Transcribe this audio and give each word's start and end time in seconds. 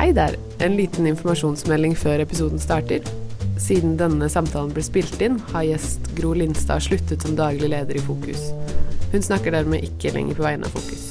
Hei 0.00 0.14
der! 0.16 0.32
En 0.64 0.78
liten 0.78 1.04
informasjonsmelding 1.10 1.92
før 1.92 2.22
episoden 2.24 2.60
starter. 2.62 3.04
Siden 3.60 3.98
denne 4.00 4.30
samtalen 4.32 4.70
ble 4.72 4.80
spilt 4.80 5.20
inn, 5.20 5.34
har 5.50 5.66
gjest 5.68 6.08
Gro 6.16 6.30
Lindstad 6.32 6.80
sluttet 6.86 7.20
som 7.20 7.34
daglig 7.36 7.68
leder 7.68 7.98
i 8.00 8.04
Fokus. 8.06 8.46
Hun 9.12 9.20
snakker 9.20 9.52
dermed 9.52 9.84
ikke 9.84 10.14
lenger 10.14 10.40
på 10.40 10.46
vegne 10.46 10.64
av 10.64 10.72
Fokus. 10.72 11.04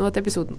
Nå 0.00 0.08
til 0.08 0.24
episoden. 0.24 0.56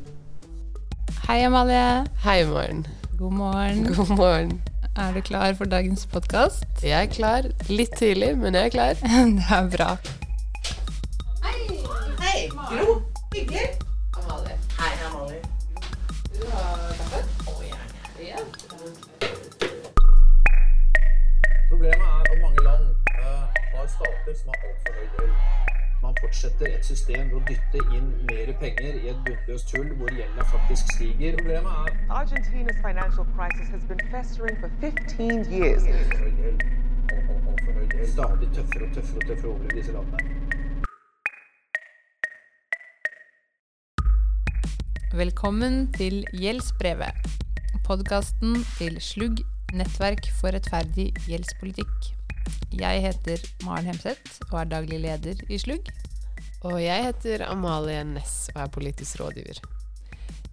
Hei, 1.25 1.39
Amalie. 1.47 2.05
Hei, 2.21 2.37
morgen. 2.51 2.85
God 3.17 3.33
morgen. 3.41 3.83
God 3.97 4.13
morgen. 4.13 4.55
Er 4.93 5.17
du 5.17 5.21
klar 5.25 5.57
for 5.57 5.65
dagens 5.65 6.05
podkast? 6.13 6.69
Jeg 6.85 6.99
er 7.01 7.09
klar. 7.17 7.49
Litt 7.65 7.97
tidlig, 7.97 8.35
men 8.37 8.53
jeg 8.53 8.69
er 8.69 8.77
klar. 8.77 9.05
Det 9.41 9.51
er 9.57 9.73
bra. 9.73 9.91
Hei, 11.49 12.49
Gro. 12.53 12.99
Hyggelig. 13.33 13.78
Stater 24.29 24.39
som 24.39 24.49
har 24.49 24.59
altfor 24.69 24.93
høy 24.93 25.07
gjeld. 25.17 25.33
Man 26.01 26.13
fortsetter 26.21 26.67
et 26.77 26.85
system 26.85 27.29
ved 27.31 27.37
å 27.39 27.41
dytte 27.49 27.79
inn 27.97 28.09
mer 28.29 28.51
penger 28.61 28.99
i 28.99 29.09
et 29.11 29.21
bunnløst 29.25 29.73
hull 29.75 29.89
hvor 29.99 30.11
gjelda 30.15 30.45
faktisk 30.51 30.93
stiger. 30.95 31.37
Problemet 31.39 31.71
er 31.71 32.13
Argentina's 32.19 32.79
financial 32.83 33.25
crisis 33.35 33.67
has 33.73 33.83
been 33.89 34.01
festering 34.13 34.59
for 34.61 34.69
15 34.81 35.45
years. 35.51 35.83
Stadig 38.13 38.49
tøffere 38.55 38.87
og 38.87 38.93
tøffere 38.95 39.19
og 39.19 39.27
tøffere 39.27 39.51
over 39.51 39.75
disse 39.75 39.91
landene. 39.91 40.21
Velkommen 45.13 45.89
til 45.97 46.21
Gjeldsbrevet. 46.37 47.25
Podkasten 47.83 48.61
til 48.77 49.01
Slugg, 49.01 49.41
nettverk 49.73 50.29
for 50.37 50.53
rettferdig 50.53 51.09
gjeldspolitikk. 51.25 52.18
Jeg 52.69 53.01
heter 53.01 53.41
Maren 53.65 53.87
Hemseth 53.89 54.43
og 54.51 54.59
er 54.61 54.67
daglig 54.69 54.99
leder 55.01 55.39
i 55.49 55.57
Slugg. 55.57 55.87
Og 56.61 56.75
jeg 56.77 57.05
heter 57.07 57.41
Amalie 57.47 58.03
Næss 58.05 58.51
og 58.53 58.59
er 58.61 58.73
politisk 58.73 59.21
rådgiver. 59.21 59.57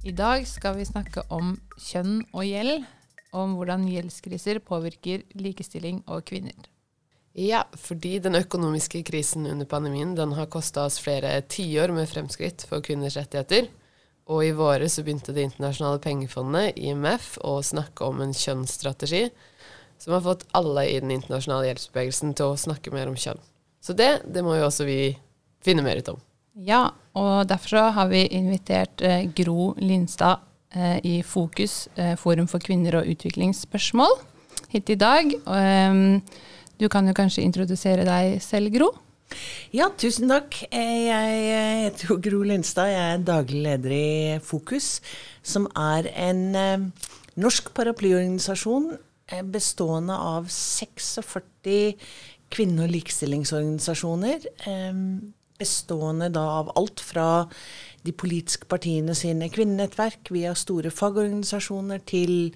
I 0.07 0.15
dag 0.17 0.47
skal 0.49 0.79
vi 0.79 0.87
snakke 0.89 1.27
om 1.35 1.57
kjønn 1.77 2.23
og 2.31 2.47
gjeld, 2.47 2.87
og 3.35 3.41
om 3.43 3.57
hvordan 3.59 3.85
gjeldskriser 3.91 4.63
påvirker 4.65 5.27
likestilling 5.37 6.05
og 6.07 6.25
kvinner. 6.31 6.71
Ja, 7.37 7.67
fordi 7.77 8.15
den 8.25 8.39
økonomiske 8.39 9.03
krisen 9.05 9.45
under 9.51 9.69
pandemien 9.69 10.15
den 10.17 10.33
har 10.39 10.49
kosta 10.49 10.87
oss 10.89 10.97
flere 11.03 11.35
tiår 11.43 11.93
med 11.93 12.09
fremskritt 12.09 12.65
for 12.65 12.81
kvinners 12.81 13.19
rettigheter. 13.19 13.69
Og 14.33 14.47
i 14.47 14.55
våre 14.57 14.89
så 14.89 15.05
begynte 15.05 15.35
Det 15.37 15.45
internasjonale 15.51 16.01
pengefondet, 16.01 16.79
IMF, 16.81 17.37
å 17.45 17.61
snakke 17.63 18.09
om 18.09 18.25
en 18.25 18.33
kjønnsstrategi 18.35 19.27
som 19.99 20.15
har 20.17 20.25
fått 20.25 20.47
alle 20.57 20.87
i 20.91 21.01
den 21.01 21.13
internasjonale 21.15 21.71
hjelpsbevegelsen 21.71 22.35
til 22.37 22.53
å 22.53 22.61
snakke 22.61 22.93
mer 22.95 23.11
om 23.11 23.19
kjønn. 23.19 23.41
Så 23.83 23.95
det, 23.97 24.11
det 24.27 24.43
må 24.45 24.57
jo 24.59 24.67
også 24.67 24.87
vi 24.89 25.17
finne 25.65 25.85
mer 25.87 26.01
ut 26.01 26.13
om. 26.15 26.21
Ja, 26.57 26.89
og 27.17 27.49
derfor 27.51 27.75
så 27.75 27.85
har 27.93 28.09
vi 28.09 28.25
invitert 28.33 29.03
eh, 29.05 29.27
Gro 29.37 29.75
Lindstad 29.77 30.41
eh, 30.73 30.99
i 31.05 31.17
Fokus, 31.27 31.85
eh, 32.01 32.15
Forum 32.17 32.49
for 32.49 32.65
kvinner 32.65 32.97
og 33.01 33.11
utviklingsspørsmål, 33.13 34.17
hit 34.73 34.93
i 34.95 34.99
dag. 35.01 35.35
Og, 35.45 35.57
ehm, 35.57 36.23
du 36.81 36.89
kan 36.93 37.09
jo 37.09 37.17
kanskje 37.17 37.45
introdusere 37.45 38.07
deg 38.09 38.39
selv, 38.45 38.73
Gro? 38.73 38.91
Ja, 39.75 39.89
tusen 39.99 40.31
takk. 40.31 40.55
Eh, 40.71 41.09
Jeg 41.09 41.41
eh, 41.51 41.83
heter 41.87 42.13
jo 42.13 42.19
Gro 42.23 42.43
Lindstad. 42.47 42.93
Jeg 42.93 43.15
er 43.17 43.25
daglig 43.27 43.63
leder 43.67 43.97
i 43.97 44.39
Fokus, 44.45 45.01
som 45.43 45.67
er 45.77 46.09
en 46.15 46.43
eh, 46.57 46.87
norsk 47.37 47.73
paraplyorganisasjon 47.77 48.95
bestående 49.43 50.15
av 50.15 50.47
46 50.49 51.97
kvinne- 52.51 52.85
og 52.85 52.91
likestillingsorganisasjoner. 52.91 54.47
eh, 54.67 54.95
Bestående 55.59 56.29
da 56.29 56.43
av 56.61 56.73
alt 56.77 57.01
fra 57.01 57.49
de 58.05 58.13
politiske 58.13 58.67
partiene 58.69 59.15
sine 59.15 59.49
kvinnenettverk 59.49 60.29
via 60.31 60.55
store 60.55 60.91
fagorganisasjoner 60.91 62.03
til 62.05 62.55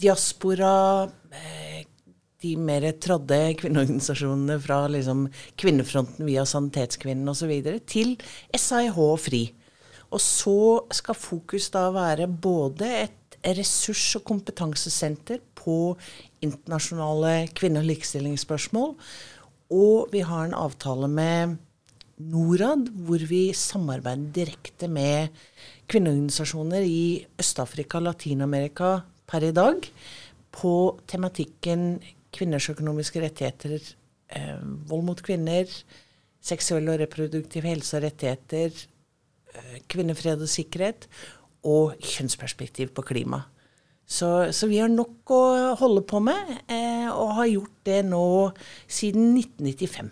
diaspora, 0.00 1.10
eh, 1.30 1.84
de 2.40 2.56
mer 2.56 2.80
trådde 2.92 3.54
kvinneorganisasjonene 3.60 4.58
fra 4.60 4.88
liksom 4.88 5.28
Kvinnefronten 5.56 6.24
via 6.26 6.44
Sanitetskvinnen 6.44 7.28
osv. 7.28 7.52
til 7.86 8.16
SAIH 8.56 8.98
og 8.98 9.20
FRI. 9.20 9.52
Og 10.10 10.20
så 10.20 10.86
skal 10.90 11.14
fokus 11.14 11.70
da 11.70 11.90
være 11.90 12.26
både 12.26 12.88
et 13.04 13.36
ressurs- 13.44 14.16
og 14.16 14.24
kompetansesenter 14.24 15.38
på 15.62 15.96
internasjonale 16.44 17.48
kvinne- 17.56 17.82
og 17.82 17.88
likestillingsspørsmål, 17.90 18.96
og 19.72 20.12
vi 20.12 20.20
har 20.26 20.48
en 20.48 20.58
avtale 20.58 21.08
med 21.08 21.56
Norad, 22.22 22.90
hvor 23.06 23.22
vi 23.26 23.52
samarbeider 23.56 24.30
direkte 24.36 24.88
med 24.88 25.32
kvinneorganisasjoner 25.90 26.84
i 26.86 27.24
Øst-Afrika 27.40 27.98
og 27.98 28.06
Latin-Amerika 28.10 29.00
per 29.26 29.46
i 29.48 29.54
dag 29.54 29.88
på 30.52 30.74
tematikken 31.08 32.02
kvinners 32.32 32.68
økonomiske 32.70 33.22
rettigheter, 33.24 33.80
eh, 34.28 34.60
vold 34.88 35.04
mot 35.04 35.22
kvinner, 35.22 35.66
seksuell 36.42 36.88
og 36.88 37.00
reproduktiv 37.00 37.62
helse 37.62 37.96
og 37.96 38.04
rettigheter, 38.04 38.70
eh, 39.54 39.78
kvinnefred 39.88 40.42
og 40.42 40.48
sikkerhet 40.48 41.08
og 41.64 41.96
kjønnsperspektiv 42.00 42.94
på 42.94 43.02
klima. 43.02 43.44
Så, 44.12 44.52
så 44.52 44.68
vi 44.68 44.80
har 44.82 44.90
nok 44.92 45.30
å 45.32 45.44
holde 45.80 46.02
på 46.04 46.20
med, 46.20 46.50
eh, 46.68 47.08
og 47.08 47.32
har 47.38 47.48
gjort 47.48 47.78
det 47.88 48.02
nå 48.04 48.26
siden 48.84 49.30
1995. 49.38 50.10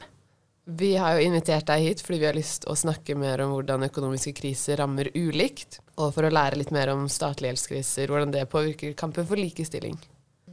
Vi 0.80 0.90
har 1.00 1.18
jo 1.18 1.26
invitert 1.26 1.66
deg 1.68 1.82
hit 1.84 2.00
fordi 2.04 2.20
vi 2.22 2.28
har 2.28 2.38
lyst 2.38 2.64
å 2.70 2.76
snakke 2.78 3.16
mer 3.18 3.42
om 3.44 3.52
hvordan 3.56 3.84
økonomiske 3.90 4.32
kriser 4.38 4.80
rammer 4.80 5.10
ulikt, 5.12 5.80
og 5.98 6.14
for 6.16 6.24
å 6.24 6.32
lære 6.32 6.60
litt 6.62 6.72
mer 6.72 6.94
om 6.94 7.04
statlige 7.12 7.52
gjeldskriser, 7.52 8.08
hvordan 8.08 8.32
det 8.32 8.46
påvirker 8.52 8.96
kampen 8.96 9.28
for 9.28 9.40
likestilling. 9.40 9.98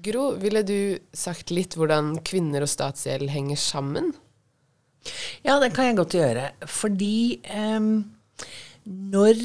Gro, 0.04 0.34
ville 0.42 0.66
du 0.68 0.98
sagt 1.16 1.54
litt 1.54 1.78
hvordan 1.78 2.18
kvinner 2.28 2.66
og 2.66 2.72
statsgjeld 2.72 3.32
henger 3.32 3.60
sammen? 3.62 4.12
Ja, 5.46 5.56
det 5.64 5.72
kan 5.76 5.88
jeg 5.88 5.98
godt 6.02 6.18
gjøre. 6.18 6.50
Fordi 6.68 7.40
em, 7.48 7.92
når 8.88 9.40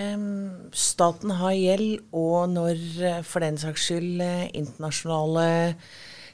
em, 0.00 0.28
staten 0.72 1.34
har 1.40 1.56
gjeld, 1.56 2.06
og 2.16 2.48
når 2.54 2.78
eh, 3.04 3.18
for 3.26 3.44
den 3.44 3.58
saks 3.60 3.88
skyld 3.88 4.22
eh, 4.24 4.46
internasjonale 4.56 5.74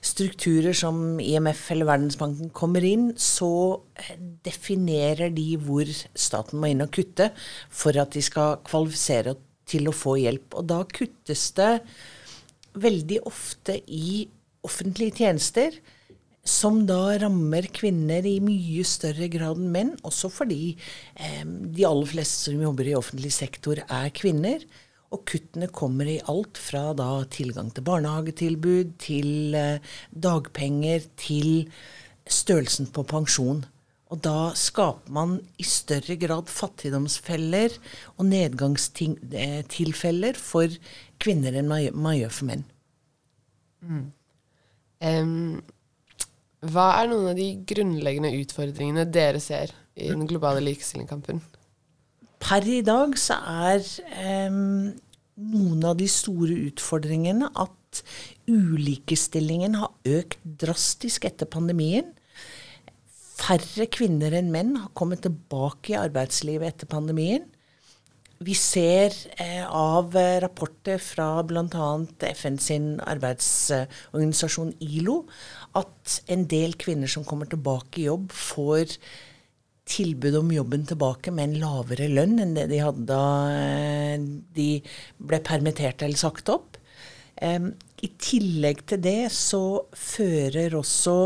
strukturer 0.05 0.77
som 0.77 1.19
IMF 1.21 1.63
eller 1.73 1.89
Verdensbanken 1.89 2.53
kommer 2.55 2.85
inn, 2.85 3.09
så 3.17 3.81
definerer 4.45 5.33
de 5.33 5.55
hvor 5.57 5.89
staten 5.89 6.61
må 6.61 6.71
inn 6.71 6.85
og 6.85 6.93
kutte 6.93 7.31
for 7.73 7.97
at 8.01 8.13
de 8.13 8.23
skal 8.23 8.59
kvalifisere 8.69 9.33
til 9.69 9.89
å 9.89 9.97
få 9.97 10.19
hjelp. 10.21 10.59
Og 10.61 10.69
da 10.69 10.83
kuttes 10.85 11.47
det 11.57 11.73
veldig 12.77 13.23
ofte 13.31 13.79
i 13.89 14.27
offentlige 14.65 15.23
tjenester, 15.23 15.73
som 16.45 16.87
da 16.87 17.19
rammer 17.23 17.63
kvinner 17.73 18.27
i 18.29 18.41
mye 18.45 18.85
større 18.85 19.29
grad 19.33 19.57
enn 19.61 19.71
menn, 19.73 19.97
også 20.05 20.29
fordi 20.33 20.77
eh, 21.17 21.45
de 21.45 21.85
aller 21.89 22.07
fleste 22.11 22.51
som 22.51 22.61
jobber 22.61 22.89
i 22.91 22.95
offentlig 22.99 23.33
sektor, 23.33 23.77
er 23.89 24.11
kvinner. 24.15 24.65
Og 25.15 25.25
kuttene 25.31 25.69
kommer 25.73 26.07
i 26.11 26.21
alt 26.29 26.59
fra 26.61 26.95
da 26.97 27.25
tilgang 27.33 27.71
til 27.73 27.85
barnehagetilbud, 27.87 28.93
til 29.01 29.55
eh, 29.57 29.79
dagpenger, 30.11 31.01
til 31.17 31.71
størrelsen 32.29 32.87
på 32.93 33.03
pensjon. 33.09 33.65
Og 34.13 34.21
da 34.23 34.53
skaper 34.59 35.13
man 35.17 35.41
i 35.59 35.65
større 35.67 36.17
grad 36.21 36.49
fattigdomsfeller 36.53 37.71
og 38.19 38.27
nedgangstilfeller 38.29 40.35
for 40.39 40.69
kvinner 41.23 41.53
enn 41.57 41.69
man 41.73 42.17
gjør- 42.19 42.37
for 42.37 42.45
menn. 42.51 42.65
Em, 45.05 45.61
hva 46.73 46.87
er 47.01 47.11
noen 47.11 47.33
av 47.33 47.39
de 47.39 47.51
grunnleggende 47.69 48.33
utfordringene 48.41 49.05
dere 49.13 49.41
ser 49.43 49.73
i 49.95 50.09
den 50.11 50.27
globale 50.31 50.63
likestillingskampen? 50.65 51.43
Per 52.45 52.67
i 52.69 52.81
dag 52.85 53.15
så 53.21 53.37
er 53.69 53.85
eh, 54.17 54.53
noen 54.53 55.87
av 55.87 55.97
de 55.99 56.09
store 56.11 56.57
utfordringene 56.69 57.49
at 57.53 58.03
ulikestillingen 58.51 59.79
har 59.81 59.93
økt 60.19 60.43
drastisk 60.45 61.27
etter 61.29 61.49
pandemien. 61.51 62.11
Færre 63.35 63.89
kvinner 63.93 64.35
enn 64.37 64.53
menn 64.55 64.77
har 64.81 64.93
kommet 64.97 65.25
tilbake 65.25 65.95
i 65.95 66.01
arbeidslivet 66.01 66.75
etter 66.75 66.91
pandemien. 66.91 67.47
Vi 68.45 68.55
ser 68.59 69.15
eh, 69.41 69.65
av 69.65 70.17
eh, 70.17 70.41
rapporter 70.43 70.99
fra 71.01 71.29
bl.a. 71.47 71.91
FN 72.35 72.59
sin 72.61 72.89
arbeidsorganisasjon 73.01 74.75
ILO 74.85 75.23
at 75.79 76.19
en 76.33 76.45
del 76.51 76.75
kvinner 76.81 77.11
som 77.11 77.25
kommer 77.25 77.49
tilbake 77.49 78.03
i 78.03 78.09
jobb, 78.09 78.33
får 78.35 78.99
tilbud 79.89 80.37
om 80.41 80.53
jobben 80.53 80.85
tilbake 80.89 81.33
med 81.33 81.51
en 81.51 81.59
lavere 81.63 82.09
lønn 82.11 82.39
enn 82.41 82.55
det 82.57 82.67
de 82.73 82.83
hadde 82.85 83.07
da 83.09 83.25
eh, 83.55 84.29
de 84.57 84.69
ble 85.17 85.41
permittert 85.45 86.05
eller 86.05 86.21
sagt 86.21 86.53
opp. 86.53 86.81
I 87.45 88.09
tillegg 88.23 88.85
til 88.87 89.01
det 89.03 89.33
så 89.35 89.89
fører 89.99 90.77
også 90.79 91.17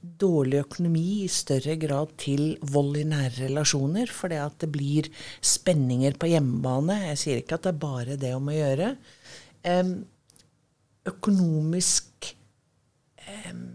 dårlig 0.00 0.62
økonomi 0.64 1.24
i 1.24 1.30
større 1.32 1.76
grad 1.80 2.14
til 2.20 2.54
vold 2.72 2.96
i 3.00 3.04
nære 3.08 3.46
relasjoner, 3.46 4.08
det 4.32 4.40
at 4.40 4.56
det 4.64 4.70
blir 4.72 5.10
spenninger 5.44 6.16
på 6.20 6.30
hjemmebane. 6.32 6.96
Jeg 7.10 7.20
sier 7.20 7.42
ikke 7.42 7.58
at 7.58 7.66
det 7.66 7.74
er 7.74 7.84
bare 7.84 8.16
det 8.20 8.32
om 8.36 8.48
å 8.48 8.56
gjøre. 8.56 8.94
Um, 9.68 9.92
økonomisk 11.10 12.30
um, 13.50 13.66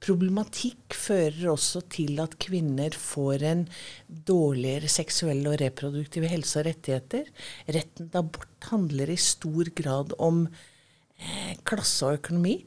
problematikk 0.00 0.96
fører 0.96 1.50
også 1.52 1.82
til 1.92 2.20
at 2.22 2.38
kvinner 2.40 2.96
får 2.96 3.44
en 3.50 3.66
dårligere 4.08 4.88
seksuell 4.92 5.44
og 5.48 5.58
reproduktiv 5.60 6.26
helse 6.30 6.60
og 6.60 6.68
rettigheter. 6.68 7.28
Retten 7.68 8.08
til 8.08 8.20
abort 8.22 8.70
handler 8.72 9.12
i 9.12 9.20
stor 9.20 9.72
grad 9.76 10.16
om 10.18 10.46
eh, 10.48 11.54
klasse 11.68 12.08
og 12.08 12.20
økonomi. 12.20 12.58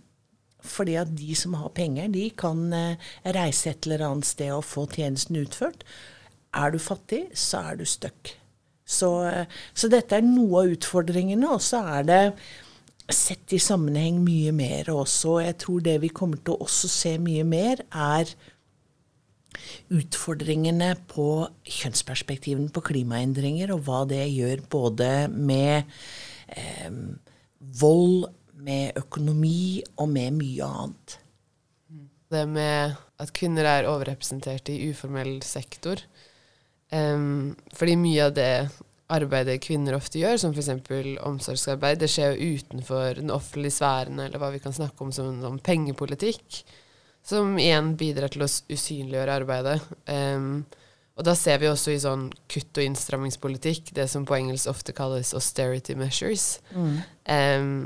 Fordi 0.63 0.95
at 1.00 1.12
de 1.18 1.36
som 1.36 1.57
har 1.60 1.74
penger, 1.75 2.12
de 2.13 2.30
kan 2.39 2.65
eh, 2.74 3.12
reise 3.36 3.74
et 3.74 3.88
eller 3.88 4.06
annet 4.07 4.30
sted 4.30 4.54
og 4.56 4.65
få 4.68 4.86
tjenesten 4.92 5.42
utført. 5.42 5.83
Er 6.56 6.71
du 6.71 6.80
fattig, 6.80 7.25
så 7.36 7.65
er 7.71 7.81
du 7.81 7.86
stuck. 7.89 8.36
Så, 8.86 9.12
eh, 9.27 9.45
så 9.74 9.89
dette 9.92 10.19
er 10.19 10.25
noe 10.25 10.63
av 10.63 10.75
utfordringene. 10.77 11.50
Og 11.51 11.63
så 11.63 11.83
er 11.98 12.07
det 12.07 12.24
sett 13.12 13.54
i 13.56 13.60
sammenheng 13.60 14.21
mye 14.24 14.54
mer 14.56 14.92
også. 14.94 15.42
Jeg 15.44 15.60
tror 15.63 15.83
det 15.83 16.00
vi 16.06 16.13
kommer 16.15 16.39
til 16.39 16.56
å 16.56 16.66
også 16.68 16.89
se 16.92 17.18
mye 17.21 17.44
mer, 17.48 17.83
er 17.92 18.31
utfordringene 19.94 20.94
på 21.12 21.27
kjønnsperspektivene 21.69 22.71
på 22.74 22.83
klimaendringer, 22.89 23.74
og 23.75 23.83
hva 23.88 24.04
det 24.09 24.24
gjør 24.31 24.63
både 24.71 25.09
med 25.33 25.92
eh, 26.56 26.95
vold, 27.81 28.31
med 28.53 28.97
økonomi 29.00 29.81
og 29.97 30.09
med 30.11 30.38
mye 30.38 30.67
annet. 30.67 31.17
Det 32.33 32.45
med 32.50 32.95
at 33.21 33.33
kvinner 33.35 33.67
er 33.69 33.89
overrepresentert 33.89 34.71
i 34.73 34.79
uformell 34.89 35.38
sektor. 35.45 36.01
Um, 36.94 37.55
fordi 37.73 37.97
mye 37.97 38.27
av 38.27 38.35
det 38.38 38.53
arbeidet 39.13 39.61
kvinner 39.63 39.97
ofte 39.97 40.21
gjør, 40.21 40.39
som 40.41 40.53
f.eks. 40.53 40.71
omsorgsarbeid, 41.25 42.00
det 42.01 42.09
skjer 42.11 42.33
jo 42.33 42.55
utenfor 42.57 43.19
den 43.19 43.33
offentlige 43.33 43.77
sfæren, 43.77 44.21
eller 44.21 44.41
hva 44.41 44.51
vi 44.53 44.61
kan 44.63 44.75
snakke 44.75 45.06
om 45.06 45.11
som, 45.13 45.35
som 45.44 45.59
pengepolitikk, 45.61 46.63
som 47.23 47.57
igjen 47.61 47.94
bidrar 47.99 48.33
til 48.33 48.45
å 48.45 48.49
usynliggjøre 48.49 49.38
arbeidet. 49.41 49.77
Um, 50.09 50.63
og 51.13 51.27
da 51.27 51.35
ser 51.38 51.59
vi 51.61 51.69
også 51.69 51.94
i 51.94 52.01
sånn 52.01 52.25
kutt- 52.49 52.79
og 52.79 52.88
innstrammingspolitikk, 52.88 53.94
det 53.97 54.07
som 54.09 54.25
på 54.25 54.38
engelsk 54.39 54.71
ofte 54.71 54.95
kalles 54.97 55.35
austerity 55.38 55.95
measures, 55.97 56.57
mm. 56.73 56.95
um, 57.29 57.77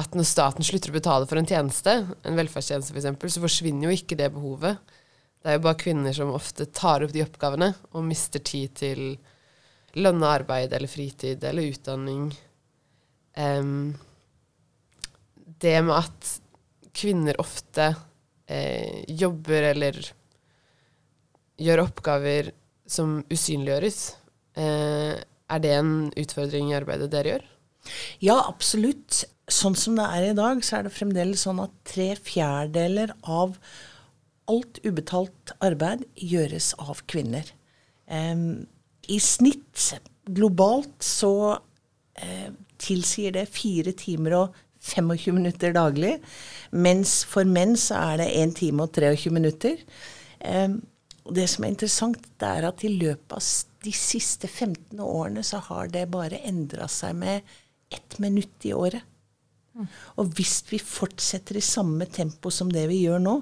at 0.00 0.14
når 0.16 0.24
staten 0.24 0.64
slutter 0.64 0.92
å 0.92 0.96
betale 0.96 1.28
for 1.28 1.40
en 1.40 1.48
tjeneste, 1.48 1.94
en 2.24 2.38
velferdstjeneste 2.38 2.94
f.eks., 2.96 3.34
så 3.34 3.42
forsvinner 3.42 3.88
jo 3.90 3.96
ikke 3.96 4.16
det 4.16 4.30
behovet. 4.32 4.80
Det 5.42 5.50
er 5.50 5.58
jo 5.58 5.64
bare 5.66 5.80
kvinner 5.80 6.14
som 6.16 6.32
ofte 6.32 6.68
tar 6.72 7.04
opp 7.04 7.12
de 7.12 7.24
oppgavene 7.24 7.72
og 7.92 8.06
mister 8.06 8.40
tid 8.46 8.72
til 8.78 9.02
lønna 9.98 10.30
arbeid 10.38 10.72
eller 10.72 10.88
fritid 10.88 11.44
eller 11.44 11.74
utdanning. 11.74 12.30
Um, 13.36 13.92
det 15.62 15.76
med 15.84 15.96
at 15.98 16.32
kvinner 16.96 17.38
ofte 17.40 17.92
eh, 18.46 19.04
jobber 19.08 19.70
eller 19.72 19.98
gjør 21.62 21.84
oppgaver 21.86 22.50
som 22.88 23.20
usynliggjøres, 23.32 24.00
eh, 24.60 25.14
er 25.22 25.62
det 25.62 25.72
en 25.76 25.94
utfordring 26.18 26.72
i 26.72 26.76
arbeidet 26.76 27.10
dere 27.12 27.34
gjør? 27.34 27.51
Ja, 28.22 28.38
absolutt. 28.48 29.24
Sånn 29.50 29.76
som 29.76 29.96
det 29.98 30.06
er 30.06 30.28
i 30.30 30.36
dag, 30.38 30.62
så 30.64 30.78
er 30.78 30.86
det 30.86 30.94
fremdeles 30.94 31.44
sånn 31.46 31.60
at 31.62 31.72
tre 31.88 32.12
fjerdedeler 32.16 33.14
av 33.22 33.56
alt 34.50 34.80
ubetalt 34.84 35.54
arbeid 35.62 36.04
gjøres 36.18 36.72
av 36.82 37.02
kvinner. 37.10 37.46
Um, 38.06 38.64
i 39.10 39.18
snitt 39.22 39.92
globalt 40.30 41.02
så 41.02 41.34
uh, 41.58 42.50
tilsier 42.82 43.34
det 43.34 43.48
fire 43.50 43.94
timer 43.98 44.38
og 44.38 44.60
25 44.82 45.36
minutter 45.36 45.74
daglig. 45.74 46.16
Mens 46.74 47.22
for 47.28 47.46
menn 47.48 47.76
så 47.78 48.00
er 48.12 48.22
det 48.22 48.30
1 48.42 48.56
time 48.58 48.86
og 48.86 48.96
23 48.96 49.34
minutter. 49.34 49.82
Eh, 50.40 50.74
det 51.30 51.46
som 51.50 51.64
er 51.64 51.70
interessant, 51.70 52.18
det 52.40 52.48
er 52.48 52.66
at 52.66 52.82
i 52.82 52.90
løpet 52.90 53.36
av 53.36 53.44
de 53.86 53.92
siste 53.94 54.48
15 54.48 54.98
årene 55.02 55.44
så 55.46 55.60
har 55.68 55.90
det 55.92 56.08
bare 56.10 56.42
endra 56.48 56.88
seg 56.90 57.14
med 57.18 57.52
ett 57.92 58.18
minutt 58.22 58.68
i 58.68 58.74
året. 58.76 59.02
Og 60.20 60.34
hvis 60.36 60.60
vi 60.68 60.80
fortsetter 60.82 61.56
i 61.56 61.64
samme 61.64 62.06
tempo 62.12 62.52
som 62.52 62.70
det 62.72 62.84
vi 62.90 63.04
gjør 63.06 63.22
nå, 63.22 63.36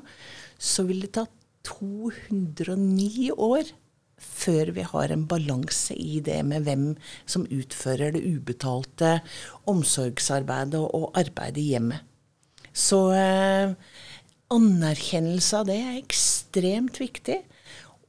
så 0.60 0.84
vil 0.86 1.02
det 1.04 1.14
ta 1.16 1.26
209 1.66 3.30
år 3.34 3.72
før 4.20 4.70
vi 4.76 4.84
har 4.84 5.12
en 5.12 5.24
balanse 5.28 5.96
i 5.96 6.20
det 6.24 6.38
med 6.44 6.66
hvem 6.66 6.84
som 7.24 7.46
utfører 7.48 8.14
det 8.14 8.22
ubetalte 8.28 9.18
omsorgsarbeidet 9.70 10.80
og 10.80 11.10
arbeidet 11.18 11.62
i 11.62 11.70
hjemmet. 11.72 12.04
Så 12.70 13.00
eh, 13.16 13.72
anerkjennelse 14.52 15.62
av 15.62 15.70
det 15.70 15.78
er 15.80 15.96
ekstremt 15.98 17.00
viktig. 17.00 17.40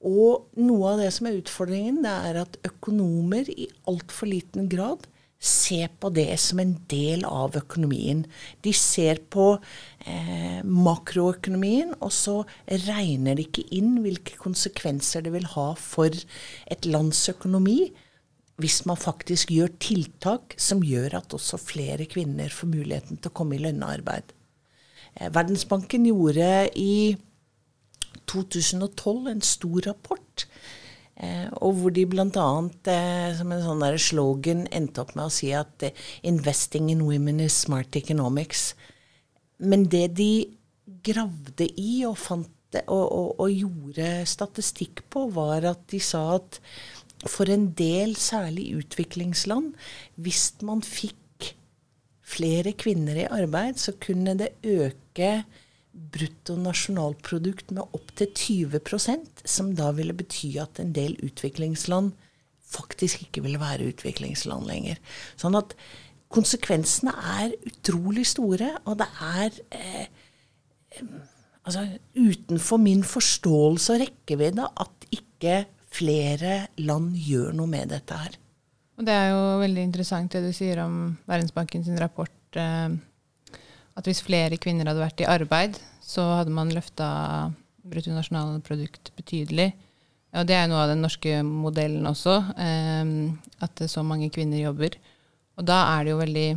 Og 0.01 0.51
noe 0.57 0.93
av 0.93 1.01
det 1.01 1.11
som 1.13 1.29
er 1.29 1.39
utfordringen, 1.39 2.01
det 2.03 2.13
er 2.29 2.41
at 2.43 2.59
økonomer 2.67 3.49
i 3.53 3.69
altfor 3.89 4.29
liten 4.31 4.69
grad 4.71 5.07
se 5.41 5.87
på 5.99 6.11
det 6.13 6.35
som 6.39 6.59
en 6.61 6.75
del 6.91 7.25
av 7.25 7.55
økonomien. 7.57 8.21
De 8.61 8.73
ser 8.77 9.23
på 9.33 9.55
eh, 10.05 10.61
makroøkonomien, 10.61 11.95
og 11.97 12.13
så 12.13 12.35
regner 12.85 13.39
de 13.39 13.47
ikke 13.47 13.65
inn 13.73 13.95
hvilke 14.03 14.37
konsekvenser 14.37 15.25
det 15.25 15.33
vil 15.33 15.49
ha 15.55 15.71
for 15.79 16.13
et 16.13 16.85
lands 16.85 17.25
økonomi 17.33 17.89
hvis 18.61 18.83
man 18.85 18.99
faktisk 18.99 19.49
gjør 19.55 19.71
tiltak 19.81 20.53
som 20.61 20.83
gjør 20.85 21.15
at 21.17 21.33
også 21.33 21.57
flere 21.57 22.05
kvinner 22.05 22.53
får 22.53 22.69
muligheten 22.69 23.17
til 23.17 23.31
å 23.31 23.37
komme 23.39 23.57
i 23.57 23.63
lønna 23.63 23.89
arbeid. 23.95 24.35
Eh, 25.17 25.31
Verdensbanken 25.33 26.05
gjorde 26.05 26.69
i 26.77 27.17
2012 28.29 29.31
en 29.31 29.41
stor 29.41 29.89
rapport 29.89 30.45
og 31.61 31.75
hvor 31.77 31.93
de 31.93 32.05
bl.a. 32.09 32.47
Eh, 32.89 33.27
som 33.37 33.51
en 33.53 33.61
sånn 33.65 33.83
der 33.83 33.99
slogan 34.01 34.65
endte 34.73 35.03
opp 35.03 35.13
med 35.17 35.27
å 35.27 35.33
si 35.33 35.51
at 35.53 35.85
eh, 35.85 35.93
'investing 36.23 36.89
in 36.93 37.05
women 37.05 37.39
is 37.39 37.59
smart 37.65 37.95
economics'. 37.97 38.73
Men 39.59 39.85
det 39.85 40.15
de 40.17 40.47
gravde 41.05 41.67
i 41.77 42.01
og, 42.07 42.17
fant, 42.17 42.49
og, 42.87 43.05
og, 43.05 43.29
og 43.39 43.53
gjorde 43.53 44.25
statistikk 44.25 45.03
på, 45.13 45.27
var 45.29 45.67
at 45.69 45.85
de 45.93 45.99
sa 46.01 46.23
at 46.39 46.59
for 47.29 47.49
en 47.53 47.67
del, 47.77 48.15
særlig 48.17 48.71
utviklingsland, 48.79 49.75
hvis 50.17 50.55
man 50.65 50.81
fikk 50.81 51.53
flere 52.31 52.73
kvinner 52.73 53.19
i 53.19 53.29
arbeid, 53.29 53.77
så 53.77 53.93
kunne 54.01 54.33
det 54.39 54.55
øke 54.63 55.43
bruttonasjonalprodukt 55.91 57.73
med 57.75 57.95
opptil 57.97 58.31
20% 58.31 59.43
som 59.47 59.73
da 59.75 59.89
ville 59.95 60.15
bety 60.15 60.53
at 60.61 60.79
en 60.79 60.93
del 60.95 61.17
utviklingsland 61.23 62.13
faktisk 62.71 63.25
ikke 63.25 63.43
ville 63.43 63.59
være 63.59 63.89
utviklingsland 63.91 64.67
lenger. 64.69 65.01
Sånn 65.39 65.57
at 65.59 65.75
konsekvensene 66.31 67.11
er 67.35 67.55
utrolig 67.67 68.23
store, 68.29 68.69
og 68.87 69.01
det 69.01 69.07
er 69.27 69.57
eh, 69.75 70.05
altså, 71.67 71.85
utenfor 72.15 72.79
min 72.79 73.03
forståelse 73.03 73.97
og 73.97 74.03
rekkevidde 74.05 74.69
at 74.85 75.09
ikke 75.11 75.65
flere 75.91 76.67
land 76.79 77.11
gjør 77.19 77.51
noe 77.57 77.67
med 77.67 77.91
dette 77.91 78.15
her. 78.15 78.37
Og 78.99 79.07
Det 79.07 79.13
er 79.17 79.31
jo 79.33 79.43
veldig 79.63 79.83
interessant 79.87 80.31
det 80.31 80.43
du 80.45 80.51
sier 80.55 80.83
om 80.83 81.17
Verdensbanken 81.27 81.83
sin 81.83 81.99
rapport. 81.99 82.31
Eh, 82.55 82.95
at 83.97 84.07
hvis 84.07 84.23
flere 84.23 84.59
kvinner 84.61 84.87
hadde 84.89 85.03
vært 85.03 85.23
i 85.23 85.29
arbeid, 85.29 85.77
så 86.01 86.23
hadde 86.39 86.53
man 86.55 86.71
løfta 86.73 87.07
bruttonasjonalprodukt 87.91 89.13
betydelig. 89.17 89.71
Og 90.37 90.47
det 90.47 90.55
er 90.55 90.67
noe 90.71 90.85
av 90.85 90.91
den 90.93 91.01
norske 91.03 91.41
modellen 91.43 92.07
også, 92.07 92.37
eh, 92.55 93.15
at 93.63 93.83
så 93.91 94.03
mange 94.07 94.31
kvinner 94.31 94.61
jobber. 94.61 94.95
Og 95.59 95.67
da 95.67 95.81
er 95.97 96.05
det 96.05 96.13
jo 96.13 96.21
veldig 96.21 96.49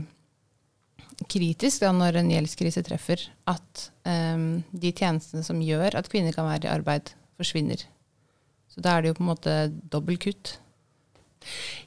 kritisk 1.30 1.82
da, 1.82 1.90
når 1.94 2.20
en 2.20 2.30
gjeldskrise 2.32 2.84
treffer, 2.86 3.22
at 3.50 3.88
eh, 4.06 4.46
de 4.70 4.92
tjenestene 4.94 5.42
som 5.46 5.62
gjør 5.62 5.98
at 5.98 6.10
kvinner 6.12 6.36
kan 6.36 6.46
være 6.48 6.68
i 6.68 6.74
arbeid, 6.74 7.14
forsvinner. 7.34 7.82
Så 8.70 8.82
da 8.82 8.94
er 8.94 9.02
det 9.02 9.10
jo 9.12 9.18
på 9.18 9.24
en 9.24 9.32
måte 9.32 9.54
dobbelt 9.90 10.22
kutt. 10.22 10.56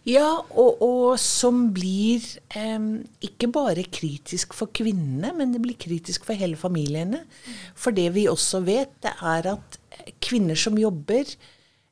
Ja, 0.07 0.29
og, 0.39 0.81
og 0.83 1.17
som 1.21 1.67
blir 1.75 2.23
eh, 2.55 2.87
ikke 3.27 3.49
bare 3.53 3.83
kritisk 3.91 4.55
for 4.57 4.71
kvinnene, 4.71 5.33
men 5.35 5.53
det 5.55 5.61
blir 5.63 5.79
kritisk 5.79 6.27
for 6.27 6.37
hele 6.39 6.59
familiene. 6.59 7.25
For 7.75 7.95
det 7.95 8.09
vi 8.15 8.27
også 8.31 8.63
vet, 8.67 8.93
det 9.03 9.15
er 9.19 9.51
at 9.55 9.79
kvinner 10.23 10.59
som 10.59 10.77
jobber, 10.79 11.27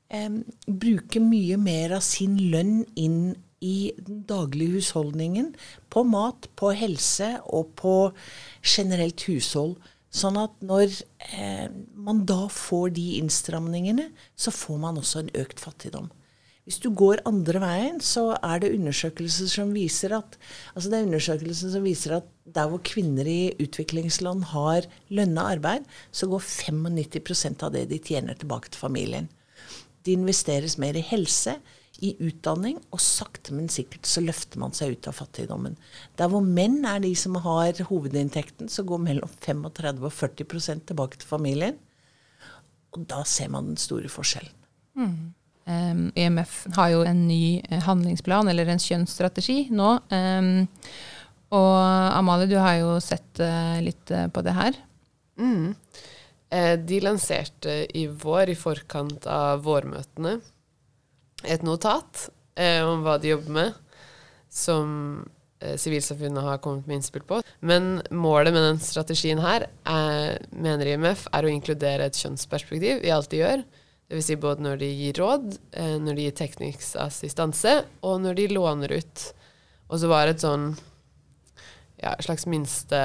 eh, 0.09 0.29
bruker 0.67 1.23
mye 1.23 1.57
mer 1.59 1.97
av 1.99 2.05
sin 2.05 2.37
lønn 2.53 2.85
inn 2.95 3.35
i 3.65 3.91
den 3.97 4.23
daglige 4.29 4.79
husholdningen. 4.79 5.53
På 5.89 6.03
mat, 6.07 6.47
på 6.55 6.71
helse 6.75 7.35
og 7.45 7.73
på 7.79 7.95
generelt 8.61 9.25
hushold. 9.27 9.77
Sånn 10.15 10.37
at 10.39 10.53
når 10.63 11.01
eh, 11.35 11.67
man 11.91 12.23
da 12.29 12.45
får 12.51 12.93
de 12.95 13.07
innstramningene, 13.19 14.11
så 14.39 14.53
får 14.53 14.77
man 14.85 15.01
også 15.01 15.25
en 15.25 15.33
økt 15.41 15.59
fattigdom. 15.59 16.07
Hvis 16.65 16.79
du 16.81 16.87
går 16.97 17.21
andre 17.29 17.59
veien, 17.61 17.99
så 18.01 18.31
er 18.41 18.63
det 18.63 18.71
undersøkelser 18.73 19.49
som 19.51 19.73
viser 19.75 20.15
at 20.17 20.37
altså 20.73 20.89
det 20.89 20.97
er 20.97 21.05
undersøkelser 21.05 21.73
som 21.75 21.85
viser 21.85 22.15
at 22.17 22.31
der 22.55 22.71
hvor 22.71 22.81
kvinner 22.85 23.27
i 23.29 23.53
utviklingsland 23.61 24.47
har 24.49 24.87
lønna 25.13 25.45
arbeid, 25.53 25.85
så 26.09 26.29
går 26.31 26.41
95% 26.41 27.65
av 27.67 27.75
det 27.75 27.85
de 27.91 28.01
tjener, 28.01 28.37
tilbake 28.41 28.73
til 28.73 28.81
familien. 28.81 29.29
Det 30.01 30.17
investeres 30.17 30.79
mer 30.81 30.97
i 30.97 31.05
helse, 31.05 31.59
i 32.03 32.15
utdanning, 32.19 32.81
og 32.91 32.99
sakte, 32.99 33.53
men 33.55 33.69
sikkert 33.71 34.09
så 34.09 34.25
løfter 34.25 34.59
man 34.59 34.73
seg 34.75 34.97
ut 34.97 35.07
av 35.09 35.15
fattigdommen. 35.21 35.77
Der 36.19 36.33
hvor 36.33 36.43
menn 36.43 36.81
er 36.89 36.99
de 37.05 37.13
som 37.17 37.37
har 37.45 37.77
hovedinntekten, 37.87 38.73
så 38.73 38.83
går 38.83 39.05
mellom 39.05 39.31
35 39.45 40.01
og 40.01 40.17
40% 40.17 40.89
tilbake 40.89 41.21
til 41.21 41.29
familien. 41.29 41.79
Og 42.97 43.05
da 43.09 43.21
ser 43.27 43.53
man 43.53 43.71
den 43.71 43.81
store 43.81 44.11
forskjellen. 44.11 44.53
Mm. 44.97 45.33
Um, 45.65 46.11
har 46.77 46.89
jo 46.93 47.01
en 47.01 47.23
ny 47.25 47.57
eh, 47.57 47.81
handlingsplan, 47.81 48.47
eller 48.51 48.69
en 48.69 48.81
kjønnsstrategi, 48.81 49.71
nå. 49.73 49.95
Um, 50.13 50.67
og 51.55 51.77
Amalie, 52.13 52.49
du 52.51 52.59
har 52.61 52.75
jo 52.77 52.91
sett 53.01 53.41
uh, 53.41 53.79
litt 53.81 54.11
uh, 54.13 54.27
på 54.29 54.43
det 54.45 54.53
her. 54.53 54.77
Mm. 55.41 55.73
Eh, 56.53 56.75
de 56.77 56.99
lanserte 57.01 57.79
i 57.97 58.05
vår, 58.07 58.51
i 58.53 58.57
forkant 58.59 59.25
av 59.25 59.63
vårmøtene, 59.65 60.35
et 61.43 61.65
notat 61.65 62.27
eh, 62.53 62.85
om 62.85 63.01
hva 63.05 63.17
de 63.21 63.33
jobber 63.33 63.57
med, 63.57 63.81
som 64.53 64.91
sivilsamfunnet 65.65 66.43
har 66.45 66.59
kommet 66.61 66.85
med 66.85 66.99
innspill 66.99 67.23
på. 67.25 67.39
Men 67.65 68.03
målet 68.13 68.53
med 68.53 68.67
den 68.67 68.79
strategien 68.83 69.39
her, 69.41 69.65
er, 69.89 70.35
mener 70.53 70.91
IMF, 70.91 71.23
er 71.33 71.47
å 71.47 71.49
inkludere 71.49 72.05
et 72.05 72.19
kjønnsperspektiv 72.19 73.01
i 73.01 73.13
alt 73.15 73.31
de 73.31 73.39
gjør. 73.39 73.63
Dvs. 74.09 74.25
Si 74.27 74.35
både 74.37 74.65
når 74.65 74.81
de 74.81 74.89
gir 74.93 75.19
råd, 75.21 75.55
eh, 75.73 75.95
når 76.01 76.17
de 76.17 76.27
gir 76.27 76.35
teknisk 76.37 76.97
assistanse, 77.01 77.79
og 78.05 78.19
når 78.21 78.37
de 78.37 78.49
låner 78.53 78.97
ut. 78.99 79.23
Og 79.89 80.01
så 80.01 80.09
var 80.09 80.25
det 80.25 80.37
et 80.37 80.45
sånn 80.45 80.67
ja, 82.01 82.13
slags 82.21 82.45
minste, 82.49 82.99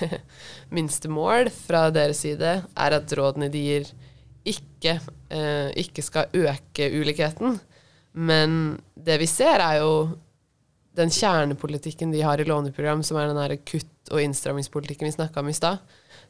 minste 0.76 1.10
mål 1.12 1.50
fra 1.54 1.88
deres 1.94 2.24
side 2.24 2.56
er 2.62 2.96
at 2.96 3.14
rådene 3.18 3.50
de 3.52 3.62
gir, 3.68 3.92
ikke, 4.48 4.96
eh, 5.30 5.70
ikke 5.78 6.02
skal 6.02 6.32
øke 6.34 6.90
ulikheten. 6.90 7.60
Men 8.12 8.80
det 8.98 9.20
vi 9.22 9.28
ser, 9.30 9.62
er 9.62 9.80
jo 9.80 9.92
den 10.98 11.12
kjernepolitikken 11.12 12.10
de 12.12 12.24
har 12.26 12.40
i 12.40 12.46
låneprogram, 12.48 13.04
som 13.06 13.16
er 13.16 13.30
den 13.32 13.62
kutt- 13.64 13.88
og 14.12 14.20
innstrammingspolitikken 14.20 15.06
vi 15.06 15.14
snakka 15.14 15.40
om 15.40 15.48
i 15.48 15.56
stad. 15.56 15.78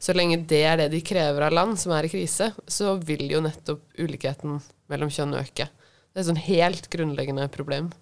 Så 0.03 0.15
lenge 0.17 0.41
det 0.51 0.65
er 0.67 0.81
det 0.81 0.89
de 0.97 1.03
krever 1.07 1.47
av 1.47 1.55
land 1.55 1.79
som 1.79 1.93
er 1.95 2.09
i 2.09 2.11
krise, 2.11 2.51
så 2.67 2.97
vil 2.99 3.29
jo 3.31 3.43
nettopp 3.45 3.85
ulikheten 4.03 4.59
mellom 4.91 5.13
kjønn 5.15 5.37
øke. 5.39 5.69
Det 5.71 6.19
er 6.19 6.25
et 6.25 6.31
sånn 6.33 6.43
helt 6.49 6.89
grunnleggende 6.91 7.47
problem. 7.55 7.93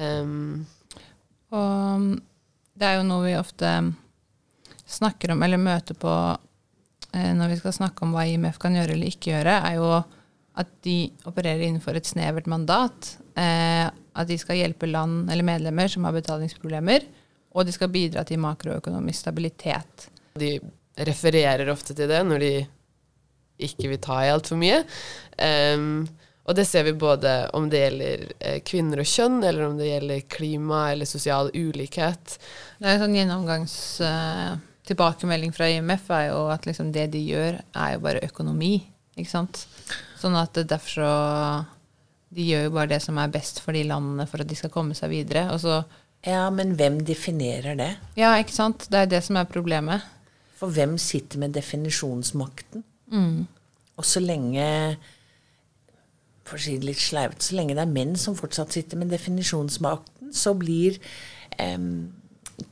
Um, 0.00 0.64
og 1.52 2.16
det 2.76 2.88
er 2.88 2.98
jo 2.98 3.06
noe 3.08 3.26
vi 3.26 3.36
ofte 3.36 3.70
snakker 4.86 5.34
om, 5.34 5.42
eller 5.44 5.60
møter 5.60 5.98
på 5.98 6.12
eh, 7.12 7.32
når 7.34 7.52
vi 7.52 7.58
skal 7.60 7.74
snakke 7.74 8.04
om 8.04 8.14
hva 8.14 8.26
IMF 8.28 8.58
kan 8.62 8.76
gjøre 8.76 8.94
eller 8.96 9.12
ikke 9.12 9.32
gjøre, 9.32 9.58
er 9.68 9.76
jo 9.78 9.90
at 10.56 10.72
de 10.86 10.96
opererer 11.28 11.66
innenfor 11.66 11.98
et 11.98 12.08
snevert 12.08 12.48
mandat. 12.48 13.16
Eh, 13.36 13.84
at 13.86 14.28
de 14.30 14.38
skal 14.40 14.60
hjelpe 14.60 14.88
land 14.88 15.30
eller 15.32 15.44
medlemmer 15.44 15.90
som 15.92 16.06
har 16.08 16.16
betalingsproblemer, 16.16 17.04
og 17.56 17.66
de 17.66 17.74
skal 17.74 17.92
bidra 17.92 18.24
til 18.28 18.40
makroøkonomisk 18.40 19.26
stabilitet. 19.26 20.08
De 20.40 20.56
refererer 20.96 21.68
ofte 21.72 21.96
til 21.96 22.08
det 22.08 22.22
når 22.24 22.44
de 22.44 22.52
ikke 23.66 23.90
vil 23.92 24.00
ta 24.04 24.20
i 24.24 24.30
altfor 24.32 24.60
mye. 24.60 24.82
Um, 25.40 26.06
og 26.46 26.54
det 26.54 26.66
ser 26.68 26.84
vi 26.86 26.94
både 26.94 27.32
om 27.58 27.66
det 27.72 27.80
gjelder 27.80 28.20
eh, 28.38 28.58
kvinner 28.62 29.00
og 29.02 29.08
kjønn, 29.10 29.40
eller 29.42 29.64
om 29.66 29.80
det 29.80 29.88
gjelder 29.88 30.26
klima 30.30 30.84
eller 30.92 31.08
sosial 31.08 31.50
ulikhet. 31.50 32.36
Det 32.78 32.86
er 32.86 32.96
en 32.96 33.04
sånn 33.06 33.18
gjennomgangs... 33.18 33.76
Uh, 34.04 34.56
tilbakemelding 34.86 35.50
fra 35.50 35.68
IMF 35.70 36.10
er 36.14 36.28
jo 36.30 36.42
at 36.52 36.66
liksom 36.66 36.92
det 36.94 37.08
de 37.14 37.22
gjør, 37.26 37.60
er 37.74 37.94
jo 37.96 38.02
bare 38.04 38.22
økonomi. 38.26 38.76
Ikke 39.16 39.32
sant? 39.32 39.64
Sånn 40.20 40.36
at 40.38 40.58
derfor 40.68 41.00
så 41.00 41.14
De 42.36 42.44
gjør 42.44 42.66
jo 42.66 42.72
bare 42.74 42.90
det 42.90 42.98
som 43.04 43.16
er 43.22 43.30
best 43.32 43.62
for 43.64 43.72
de 43.72 43.84
landene 43.86 44.26
for 44.28 44.42
at 44.42 44.48
de 44.50 44.56
skal 44.58 44.72
komme 44.74 44.96
seg 44.98 45.12
videre. 45.14 45.46
Og 45.54 45.62
så 45.62 45.80
Ja, 46.26 46.48
men 46.50 46.74
hvem 46.76 46.98
definerer 47.06 47.78
det? 47.78 47.92
Ja, 48.18 48.34
ikke 48.38 48.54
sant. 48.54 48.88
Det 48.90 48.98
er 48.98 49.10
det 49.10 49.22
som 49.24 49.38
er 49.38 49.48
problemet. 49.48 50.04
For 50.56 50.72
hvem 50.72 50.96
sitter 51.00 51.40
med 51.42 51.54
definisjonsmakten? 51.56 52.84
Mm. 53.12 53.46
Og 53.96 54.04
så 54.08 54.22
lenge 54.24 54.66
for 56.46 56.58
å 56.58 56.62
si 56.62 56.76
det 56.78 56.86
litt 56.86 57.02
sleivt, 57.02 57.42
så 57.42 57.56
lenge 57.58 57.74
det 57.74 57.82
er 57.82 57.90
menn 57.90 58.14
som 58.20 58.36
fortsatt 58.38 58.76
sitter 58.76 59.00
med 59.00 59.10
definisjonsmakten, 59.10 60.30
så 60.36 60.52
blir 60.58 61.00
eh, 61.58 61.88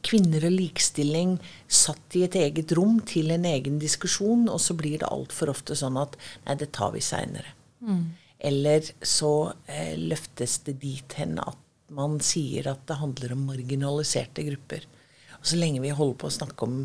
kvinner 0.06 0.46
og 0.48 0.54
likestilling 0.54 1.36
satt 1.66 2.16
i 2.18 2.24
et 2.28 2.38
eget 2.38 2.74
rom 2.78 3.00
til 3.08 3.34
en 3.34 3.46
egen 3.50 3.80
diskusjon, 3.82 4.46
og 4.48 4.60
så 4.62 4.76
blir 4.78 5.00
det 5.02 5.10
altfor 5.10 5.52
ofte 5.52 5.76
sånn 5.78 5.98
at 6.00 6.16
nei, 6.46 6.56
det 6.60 6.70
tar 6.76 6.94
vi 6.94 7.02
seinere. 7.04 7.54
Mm. 7.84 8.04
Eller 8.44 8.88
så 9.04 9.34
eh, 9.66 9.94
løftes 9.98 10.60
det 10.68 10.78
dit 10.82 11.18
hen 11.18 11.38
at 11.42 11.60
man 11.94 12.18
sier 12.24 12.68
at 12.70 12.86
det 12.88 12.98
handler 13.00 13.34
om 13.34 13.46
marginaliserte 13.50 14.44
grupper. 14.46 14.86
Og 15.40 15.48
så 15.50 15.58
lenge 15.60 15.82
vi 15.84 15.92
holder 15.94 16.20
på 16.20 16.30
å 16.30 16.36
snakke 16.38 16.66
om 16.66 16.84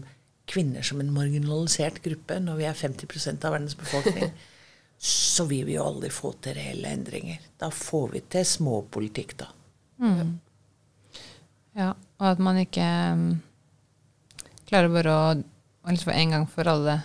kvinner 0.50 0.86
som 0.86 1.02
en 1.02 1.12
marginalisert 1.14 2.02
gruppe, 2.06 2.40
når 2.42 2.58
vi 2.60 2.68
er 2.70 2.78
50% 2.78 3.46
av 3.46 3.56
verdens 3.56 3.78
befolkning, 3.78 4.34
så 4.98 5.46
vil 5.50 5.68
vi 5.68 5.78
jo 5.78 5.86
aldri 5.86 6.10
få 6.12 6.34
til 6.44 6.58
reelle 6.58 6.92
endringer. 6.92 7.44
Da 7.62 7.70
får 7.74 8.10
vi 8.16 8.24
til 8.34 8.48
småpolitikk, 8.48 9.38
da. 9.40 9.52
Mm. 10.00 10.34
Ja, 11.80 11.94
og 11.94 12.28
at 12.34 12.42
man 12.44 12.60
ikke 12.60 12.84
um, 13.14 13.24
klarer 14.68 14.92
bare 14.92 15.16
å, 15.16 15.24
liksom 15.90 16.14
en 16.14 16.36
gang 16.36 16.46
for 16.52 16.68
alle 16.72 17.00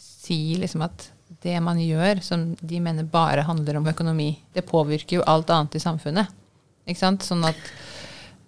si 0.00 0.56
liksom 0.58 0.84
at 0.86 1.10
det 1.40 1.54
man 1.62 1.78
gjør, 1.80 2.20
som 2.24 2.50
de 2.58 2.80
mener 2.82 3.06
bare 3.08 3.46
handler 3.46 3.78
om 3.78 3.86
økonomi, 3.88 4.32
det 4.54 4.66
påvirker 4.66 5.20
jo 5.20 5.26
alt 5.30 5.50
annet 5.54 5.78
i 5.78 5.82
samfunnet. 5.82 6.32
Ikke 6.88 7.00
sant? 7.00 7.24
Sånn 7.24 7.44
at 7.46 7.60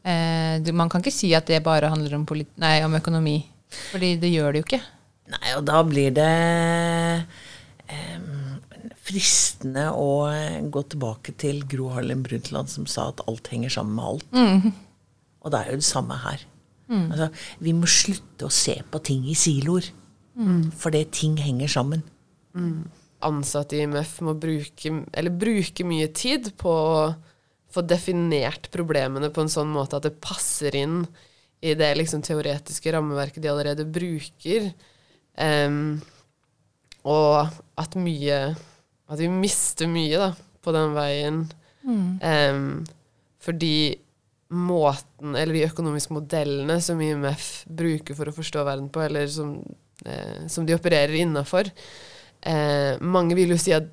eh, 0.03 0.59
du, 0.65 0.73
Man 0.75 0.91
kan 0.91 1.03
ikke 1.03 1.15
si 1.15 1.31
at 1.37 1.47
det 1.47 1.63
bare 1.65 1.93
handler 1.93 2.17
om, 2.19 2.27
nei, 2.61 2.75
om 2.85 2.97
økonomi, 2.99 3.37
fordi 3.93 4.15
det 4.23 4.33
gjør 4.33 4.53
det 4.53 4.63
jo 4.63 4.69
ikke. 4.69 4.83
Nei, 5.33 5.49
og 5.57 5.65
da 5.69 5.81
blir 5.87 6.15
det 6.17 6.29
eh, 7.89 8.23
fristende 9.03 9.89
å 9.97 10.29
gå 10.73 10.85
tilbake 10.93 11.35
til 11.41 11.63
Gro 11.71 11.91
Harlem 11.95 12.25
Brundtland 12.27 12.71
som 12.73 12.89
sa 12.91 13.09
at 13.11 13.23
alt 13.29 13.51
henger 13.53 13.73
sammen 13.73 13.99
med 13.99 14.09
alt. 14.11 14.33
Mm. 14.33 14.73
Og 15.43 15.53
det 15.53 15.61
er 15.61 15.73
jo 15.73 15.83
det 15.83 15.89
samme 15.89 16.19
her. 16.23 16.45
Mm. 16.93 17.07
Altså, 17.09 17.29
vi 17.65 17.75
må 17.77 17.89
slutte 17.91 18.49
å 18.49 18.53
se 18.53 18.77
på 18.91 19.01
ting 19.07 19.25
i 19.31 19.37
siloer. 19.39 19.89
Mm. 20.39 20.71
Fordi 20.79 21.05
ting 21.13 21.37
henger 21.41 21.71
sammen. 21.71 22.05
Mm. 22.57 22.87
Ansatte 23.23 23.77
i 23.77 23.83
IMF 23.85 24.17
må 24.27 24.35
bruke, 24.39 24.95
bruke, 25.39 25.87
mye 25.87 26.09
tid 26.17 26.53
på 26.59 26.73
å 26.73 27.03
få 27.73 27.85
definert 27.89 28.69
problemene 28.75 29.31
på 29.33 29.45
en 29.45 29.53
sånn 29.53 29.71
måte 29.73 29.99
at 29.99 30.07
det 30.09 30.19
passer 30.25 30.77
inn 30.77 31.05
i 31.63 31.75
det 31.79 31.93
liksom, 31.99 32.23
teoretiske 32.27 32.93
rammeverket 32.95 33.43
de 33.43 33.51
allerede 33.53 33.87
bruker. 33.87 34.73
Um, 35.39 36.01
og 37.09 37.49
at 37.81 37.95
mye 37.99 38.53
At 39.09 39.19
vi 39.19 39.27
mister 39.33 39.89
mye 39.91 40.19
da, 40.21 40.29
på 40.63 40.73
den 40.75 40.93
veien. 40.97 41.39
Um, 41.85 42.83
fordi 43.43 43.99
måten, 44.53 45.35
eller 45.35 45.57
de 45.57 45.65
økonomiske 45.67 46.15
modellene 46.15 46.77
som 46.85 47.01
IMF 47.01 47.65
bruker 47.67 48.17
for 48.17 48.29
å 48.29 48.35
forstå 48.37 48.65
verden 48.67 48.91
på, 48.93 49.03
eller 49.05 49.27
som, 49.33 49.57
eh, 50.05 50.47
som 50.49 50.67
de 50.69 50.77
opererer 50.77 51.17
innafor. 51.23 51.71
Eh, 52.41 53.01
mange 53.01 53.35
vil 53.39 53.55
jo 53.55 53.59
si 53.61 53.73
at 53.73 53.89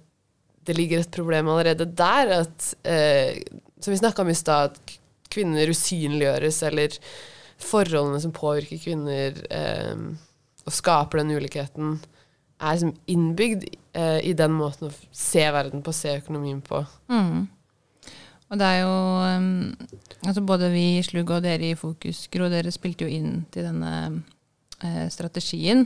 det 0.66 0.76
ligger 0.76 1.00
et 1.00 1.12
problem 1.12 1.48
allerede 1.48 1.88
der. 1.88 2.44
At, 2.44 2.74
eh, 2.84 3.42
som 3.80 3.94
vi 3.94 4.00
snakka 4.00 4.22
om 4.22 4.30
i 4.30 4.36
stad, 4.36 4.72
at 4.72 4.98
kvinner 5.32 5.72
usynliggjøres, 5.72 6.64
eller 6.68 7.00
forholdene 7.60 8.22
som 8.24 8.34
påvirker 8.36 8.82
kvinner 8.82 9.38
eh, 9.52 10.02
og 10.66 10.76
skaper 10.76 11.22
den 11.22 11.36
ulikheten, 11.38 12.00
er 12.60 12.76
liksom 12.76 12.96
innbygd 13.08 13.66
eh, 13.96 14.20
i 14.28 14.34
den 14.38 14.56
måten 14.56 14.90
å 14.90 14.98
se 15.16 15.46
verden 15.54 15.84
på, 15.84 15.96
se 15.96 16.18
økonomien 16.20 16.60
på. 16.66 16.82
Mm. 17.12 17.48
Og 18.50 18.58
det 18.58 18.66
er 18.66 18.80
jo 18.82 18.94
um, 19.38 19.50
altså 20.26 20.42
Både 20.42 20.72
vi 20.74 20.98
i 20.98 21.04
Slugg 21.06 21.30
og 21.30 21.44
dere 21.46 21.70
i 21.70 21.78
Fokus, 21.78 22.26
Gro, 22.34 22.50
dere 22.50 22.74
spilte 22.74 23.06
jo 23.06 23.14
inn 23.14 23.44
til 23.54 23.68
denne 23.70 23.94
uh, 24.82 25.06
strategien, 25.14 25.86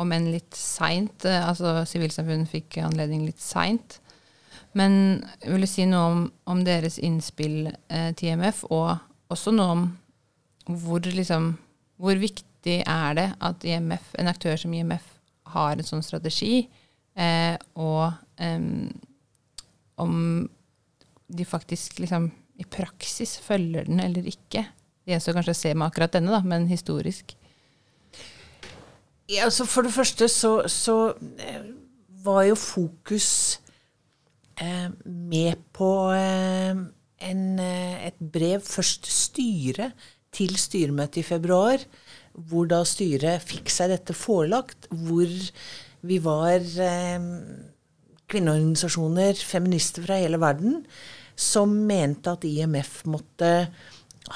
om 0.00 0.12
enn 0.12 0.30
litt 0.32 0.56
seint. 0.58 1.22
Uh, 1.22 1.46
altså 1.52 1.84
Sivilsamfunnet 1.86 2.50
fikk 2.50 2.80
anledning 2.82 3.22
litt 3.28 3.40
seint. 3.40 4.00
Men 4.76 5.22
vil 5.44 5.64
du 5.64 5.68
si 5.70 5.86
noe 5.88 6.10
om, 6.10 6.26
om 6.50 6.60
deres 6.66 6.98
innspill 7.02 7.72
eh, 7.90 8.10
til 8.14 8.34
IMF, 8.34 8.62
og 8.70 9.00
også 9.32 9.50
noe 9.54 9.74
om 9.74 9.82
hvor, 10.66 11.00
liksom, 11.04 11.54
hvor 12.00 12.20
viktig 12.20 12.82
er 12.84 13.16
det 13.16 13.28
at 13.40 13.64
IMF, 13.64 14.12
en 14.18 14.30
aktør 14.30 14.58
som 14.60 14.74
IMF 14.74 15.06
har 15.54 15.76
en 15.76 15.86
sånn 15.86 16.04
strategi, 16.04 16.68
eh, 17.16 17.56
og 17.80 18.12
eh, 18.40 18.66
om 20.00 20.14
de 21.30 21.46
faktisk 21.46 22.00
liksom 22.02 22.30
i 22.60 22.66
praksis 22.68 23.38
følger 23.40 23.88
den 23.88 24.02
eller 24.04 24.26
ikke. 24.28 24.66
Det 25.00 25.14
gjenstår 25.14 25.38
kanskje 25.38 25.56
å 25.56 25.60
se 25.60 25.74
med 25.74 25.86
akkurat 25.88 26.16
denne, 26.16 26.32
da, 26.34 26.42
men 26.44 26.68
historisk. 26.70 27.34
Ja, 29.30 29.46
altså 29.46 29.64
for 29.68 29.86
det 29.86 29.94
første 29.94 30.26
så, 30.28 30.52
så 30.68 30.96
eh, 31.40 31.70
var 32.24 32.44
jo 32.48 32.56
fokus 32.58 33.60
eh, 34.60 34.88
med 35.04 35.62
på 35.76 35.90
eh, 36.12 36.82
en, 37.30 37.44
eh, 37.62 38.06
et 38.10 38.18
brev 38.20 38.64
først 38.66 39.06
styret 39.12 39.94
til 40.34 40.56
styremøtet 40.58 41.22
i 41.22 41.26
februar, 41.26 41.82
hvor 42.32 42.68
da 42.70 42.82
styret 42.86 43.42
fikk 43.42 43.72
seg 43.72 43.90
dette 43.92 44.14
forelagt, 44.16 44.86
hvor 44.90 45.30
vi 46.06 46.18
var 46.22 46.60
eh, 46.62 47.30
kvinneorganisasjoner, 48.30 49.40
feminister 49.44 50.06
fra 50.06 50.20
hele 50.22 50.40
verden, 50.40 50.84
som 51.40 51.72
mente 51.88 52.36
at 52.36 52.46
IMF 52.46 53.00
måtte 53.08 53.50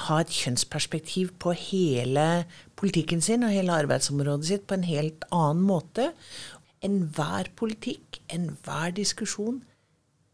ha 0.05 0.17
et 0.19 0.33
kjønnsperspektiv 0.33 1.35
på 1.39 1.53
hele 1.55 2.45
politikken 2.75 3.21
sin 3.23 3.45
og 3.45 3.53
hele 3.53 3.75
arbeidsområdet 3.85 4.49
sitt 4.49 4.65
på 4.67 4.79
en 4.79 4.87
helt 4.87 5.23
annen 5.31 5.63
måte. 5.63 6.09
Enhver 6.83 7.51
politikk, 7.55 8.19
enhver 8.33 8.91
diskusjon 8.97 9.61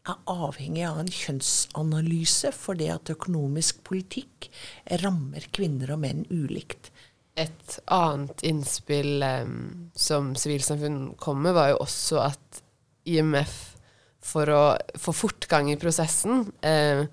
er 0.08 0.18
avhengig 0.30 0.82
av 0.88 0.98
en 1.02 1.10
kjønnsanalyse, 1.12 2.50
fordi 2.56 2.88
at 2.90 3.12
økonomisk 3.12 3.82
politikk 3.86 4.48
rammer 5.02 5.46
kvinner 5.54 5.94
og 5.94 6.02
menn 6.02 6.24
ulikt. 6.30 6.90
Et 7.38 7.76
annet 7.92 8.42
innspill 8.44 9.22
um, 9.24 9.54
som 9.96 10.32
sivilsamfunn 10.36 11.14
kom 11.20 11.40
med, 11.44 11.54
var 11.56 11.70
jo 11.72 11.84
også 11.84 12.24
at 12.26 12.62
IMF, 13.08 13.54
for 14.22 14.50
å 14.54 14.64
få 15.02 15.14
fortgang 15.16 15.72
i 15.72 15.78
prosessen, 15.80 16.44
eh, 16.62 17.06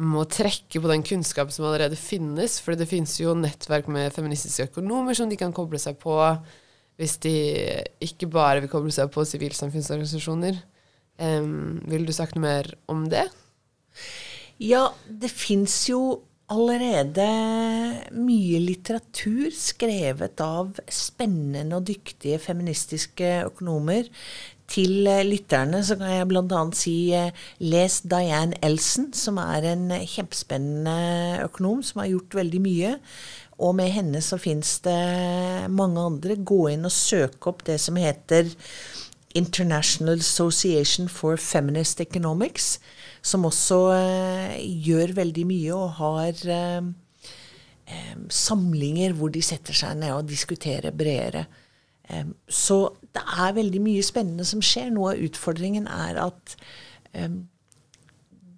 må 0.00 0.22
trekke 0.24 0.80
på 0.80 0.88
den 0.90 1.04
kunnskapen 1.06 1.52
som 1.52 1.66
allerede 1.68 1.98
finnes. 2.00 2.56
For 2.64 2.78
det 2.78 2.88
finnes 2.88 3.12
jo 3.20 3.34
nettverk 3.36 3.90
med 3.92 4.14
feministiske 4.14 4.70
økonomer 4.70 5.16
som 5.18 5.28
de 5.28 5.36
kan 5.38 5.52
koble 5.54 5.78
seg 5.82 5.98
på 6.00 6.16
hvis 6.98 7.18
de 7.26 7.34
ikke 8.06 8.30
bare 8.30 8.62
vil 8.62 8.70
koble 8.72 8.94
seg 8.94 9.10
på 9.12 9.26
sivilsamfunnsorganisasjoner. 9.28 10.62
Em, 11.22 11.80
vil 11.86 12.06
du 12.06 12.12
sagt 12.14 12.34
noe 12.36 12.46
mer 12.46 12.70
om 12.90 13.06
det? 13.10 13.28
Ja, 14.62 14.88
det 15.08 15.30
fins 15.30 15.84
jo 15.90 16.22
allerede 16.52 17.24
mye 18.20 18.58
litteratur 18.60 19.48
skrevet 19.56 20.42
av 20.44 20.74
spennende 20.92 21.78
og 21.78 21.86
dyktige 21.88 22.40
feministiske 22.42 23.30
økonomer. 23.46 24.10
Til 24.70 25.06
eh, 25.10 25.24
lytterne 25.26 25.82
så 25.84 25.96
kan 26.00 26.12
jeg 26.12 26.28
bl.a. 26.30 26.60
si 26.76 26.96
eh, 27.16 27.32
les 27.64 27.98
Diane 28.08 28.56
Elson, 28.64 29.10
som 29.16 29.40
er 29.42 29.70
en 29.74 29.90
kjempespennende 29.92 31.44
økonom 31.44 31.82
som 31.84 32.00
har 32.02 32.12
gjort 32.14 32.38
veldig 32.40 32.62
mye. 32.64 32.94
Og 33.64 33.76
med 33.78 33.92
henne 33.94 34.22
så 34.24 34.38
fins 34.40 34.78
det 34.84 35.70
mange 35.70 36.00
andre. 36.00 36.36
Gå 36.36 36.66
inn 36.72 36.88
og 36.88 36.94
søk 36.94 37.46
opp 37.50 37.62
det 37.68 37.78
som 37.82 38.00
heter 38.00 38.48
International 39.34 40.18
Association 40.18 41.08
for 41.08 41.36
Feminist 41.36 42.00
Economics, 42.00 42.78
som 43.22 43.46
også 43.48 43.78
eh, 43.96 44.60
gjør 44.86 45.16
veldig 45.16 45.44
mye 45.48 45.74
og 45.74 45.96
har 45.98 46.44
eh, 46.54 46.86
eh, 47.90 48.14
samlinger 48.30 49.16
hvor 49.18 49.32
de 49.34 49.42
setter 49.42 49.76
seg 49.76 49.98
ned 49.98 50.14
og 50.14 50.30
diskuterer 50.30 50.94
bredere. 50.94 51.46
Eh, 52.08 52.30
så 52.48 52.78
det 53.14 53.24
er 53.24 53.58
veldig 53.58 53.82
mye 53.82 54.06
spennende 54.06 54.46
som 54.46 54.62
skjer. 54.62 54.92
Noe 54.94 55.14
av 55.14 55.26
utfordringen 55.26 55.90
er 55.90 56.20
at 56.28 56.56
eh, 57.12 57.40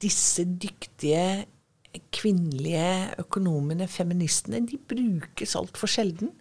disse 0.02 0.44
dyktige 0.44 1.46
kvinnelige 2.12 3.14
økonomene, 3.22 3.88
feministene, 3.88 4.60
de 4.68 4.76
brukes 4.76 5.56
altfor 5.56 5.88
sjelden. 5.88 6.34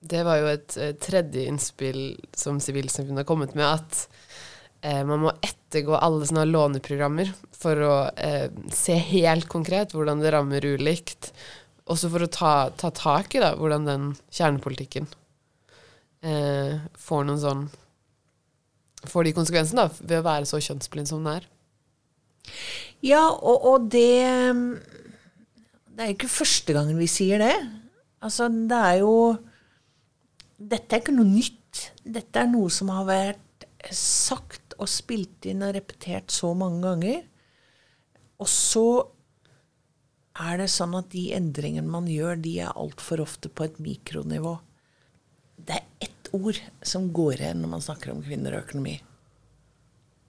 Det 0.00 0.22
var 0.24 0.40
jo 0.40 0.48
et 0.48 0.76
eh, 0.80 0.94
tredje 0.96 1.44
innspill 1.50 2.02
som 2.32 2.60
Sivilsamfunnet 2.62 3.20
har 3.20 3.28
kommet 3.28 3.52
med, 3.58 3.68
at 3.68 4.06
eh, 4.80 5.02
man 5.04 5.20
må 5.26 5.32
ettergå 5.44 5.98
alle 5.98 6.24
sånne 6.24 6.46
låneprogrammer 6.48 7.32
for 7.52 7.82
å 7.84 7.96
eh, 8.16 8.48
se 8.72 8.96
helt 9.10 9.48
konkret 9.52 9.92
hvordan 9.92 10.22
det 10.24 10.32
rammer 10.32 10.64
ulikt. 10.64 11.34
Også 11.90 12.08
for 12.12 12.24
å 12.24 12.30
ta, 12.32 12.54
ta 12.80 12.92
tak 12.96 13.36
i 13.36 13.42
da, 13.42 13.52
hvordan 13.58 13.88
den 13.88 14.08
kjernepolitikken 14.32 15.08
eh, 16.24 16.80
får 16.96 17.28
noen 17.28 17.44
sånn 17.44 17.68
Får 19.08 19.24
de 19.24 19.30
konsekvensene 19.32 19.86
da, 19.86 20.04
ved 20.04 20.18
å 20.18 20.24
være 20.26 20.44
så 20.44 20.58
kjønnsblind 20.60 21.08
som 21.08 21.22
den 21.24 21.38
er. 21.38 21.44
Ja, 23.00 23.22
og, 23.32 23.62
og 23.64 23.86
det 23.88 24.20
Det 25.88 26.02
er 26.04 26.10
jo 26.10 26.16
ikke 26.18 26.28
første 26.28 26.74
gangen 26.76 27.00
vi 27.00 27.08
sier 27.08 27.40
det. 27.40 27.54
Altså, 28.20 28.50
det 28.52 28.76
er 28.76 28.98
jo 29.00 29.14
Dette 30.60 30.96
er 30.96 31.00
ikke 31.00 31.16
noe 31.16 31.28
nytt. 31.28 31.86
Dette 32.04 32.42
er 32.42 32.50
noe 32.50 32.68
som 32.72 32.90
har 32.92 33.06
vært 33.08 33.66
sagt 33.96 34.74
og 34.80 34.88
spilt 34.92 35.46
inn 35.48 35.64
og 35.64 35.72
repetert 35.76 36.32
så 36.34 36.52
mange 36.56 36.82
ganger. 36.84 37.22
Og 38.40 38.48
så 38.48 38.86
er 40.40 40.60
det 40.60 40.70
sånn 40.72 40.96
at 40.96 41.10
de 41.12 41.30
endringene 41.36 41.88
man 41.90 42.08
gjør, 42.08 42.38
de 42.40 42.58
er 42.64 42.76
altfor 42.76 43.24
ofte 43.24 43.50
på 43.52 43.66
et 43.66 43.80
mikronivå. 43.82 44.58
Det 45.60 45.80
er 45.80 46.06
ett 46.06 46.30
ord 46.36 46.60
som 46.86 47.10
går 47.12 47.40
igjen 47.40 47.64
når 47.64 47.74
man 47.76 47.84
snakker 47.84 48.12
om 48.12 48.22
kvinner 48.24 48.56
og 48.56 48.68
økonomi. 48.68 48.96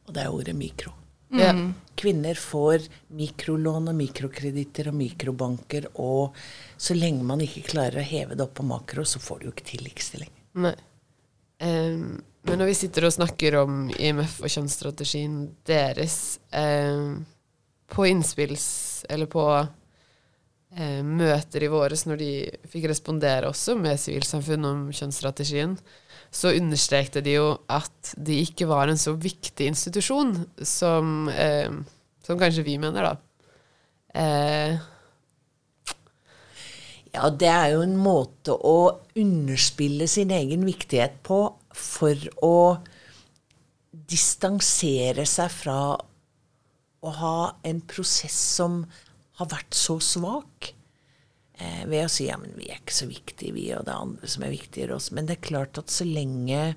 Og 0.08 0.16
det 0.16 0.26
er 0.26 0.36
ordet 0.36 0.58
mikro. 0.58 0.96
Ja. 1.38 1.54
Kvinner 2.02 2.36
får 2.36 2.88
mikrolån 3.14 3.92
og 3.92 3.96
mikrokreditter 3.98 4.90
og 4.90 4.98
mikrobanker, 4.98 5.88
og 6.02 6.38
så 6.78 6.96
lenge 6.98 7.24
man 7.28 7.44
ikke 7.46 7.66
klarer 7.70 8.02
å 8.02 8.08
heve 8.08 8.38
det 8.38 8.46
opp 8.46 8.56
på 8.58 8.66
makro, 8.66 9.06
så 9.06 9.22
får 9.22 9.42
du 9.42 9.48
jo 9.48 9.54
ikke 9.54 9.68
til 9.70 9.84
likestilling. 9.86 10.32
Nei. 10.66 10.74
Em, 11.62 12.22
men 12.48 12.58
når 12.58 12.72
vi 12.72 12.80
sitter 12.80 13.06
og 13.06 13.14
snakker 13.14 13.60
om 13.60 13.84
IMF 13.94 14.40
og 14.42 14.50
kjønnsstrategien 14.50 15.44
deres 15.70 16.18
um, 16.56 17.22
på 17.92 18.10
innspills... 18.10 18.72
Eller 19.10 19.30
på 19.30 19.44
møter 21.04 21.66
i 21.66 21.68
våres, 21.68 22.06
når 22.08 22.20
de 22.22 22.34
fikk 22.72 22.86
respondere 22.88 23.50
også 23.50 23.76
med 23.76 24.00
sivilsamfunn 24.00 24.68
om 24.70 24.84
kjønnsstrategien, 24.96 25.74
så 26.32 26.54
understrekte 26.56 27.24
de 27.26 27.36
jo 27.36 27.48
at 27.72 28.14
de 28.16 28.40
ikke 28.46 28.70
var 28.70 28.88
en 28.88 29.00
så 29.00 29.14
viktig 29.20 29.68
institusjon 29.74 30.36
som, 30.64 31.28
eh, 31.30 31.70
som 32.24 32.40
kanskje 32.40 32.66
vi 32.68 32.78
mener, 32.80 33.12
da. 33.12 33.16
Eh, 34.16 34.80
Ja, 37.12 37.28
det 37.28 37.48
er 37.52 37.74
jo 37.74 37.82
en 37.84 37.98
måte 38.00 38.54
å 38.56 39.02
underspille 39.20 40.08
sin 40.08 40.32
egen 40.32 40.64
viktighet 40.64 41.18
på 41.28 41.42
for 41.76 42.28
å 42.40 42.80
distansere 43.92 45.26
seg 45.28 45.52
fra 45.52 45.80
å 47.02 47.14
ha 47.18 47.36
en 47.68 47.82
prosess 47.84 48.38
som 48.56 48.86
har 49.42 49.50
vært 49.52 49.76
så 49.76 49.98
svak. 50.00 50.72
Eh, 51.62 51.84
ved 51.90 52.06
å 52.08 52.12
si 52.12 52.28
ja, 52.30 52.38
vi 52.42 52.70
er 52.70 52.80
ikke 52.80 52.96
så 52.96 53.08
viktige, 53.10 53.54
vi, 53.56 53.68
og 53.76 53.86
det 53.86 53.94
er 53.94 54.06
andre 54.06 54.30
som 54.34 54.46
er 54.46 54.56
viktigere 54.56 54.98
oss. 54.98 55.12
Men 55.14 55.28
det 55.30 55.38
er 55.38 55.50
klart 55.52 55.82
at 55.82 55.94
så 55.94 56.08
lenge 56.08 56.72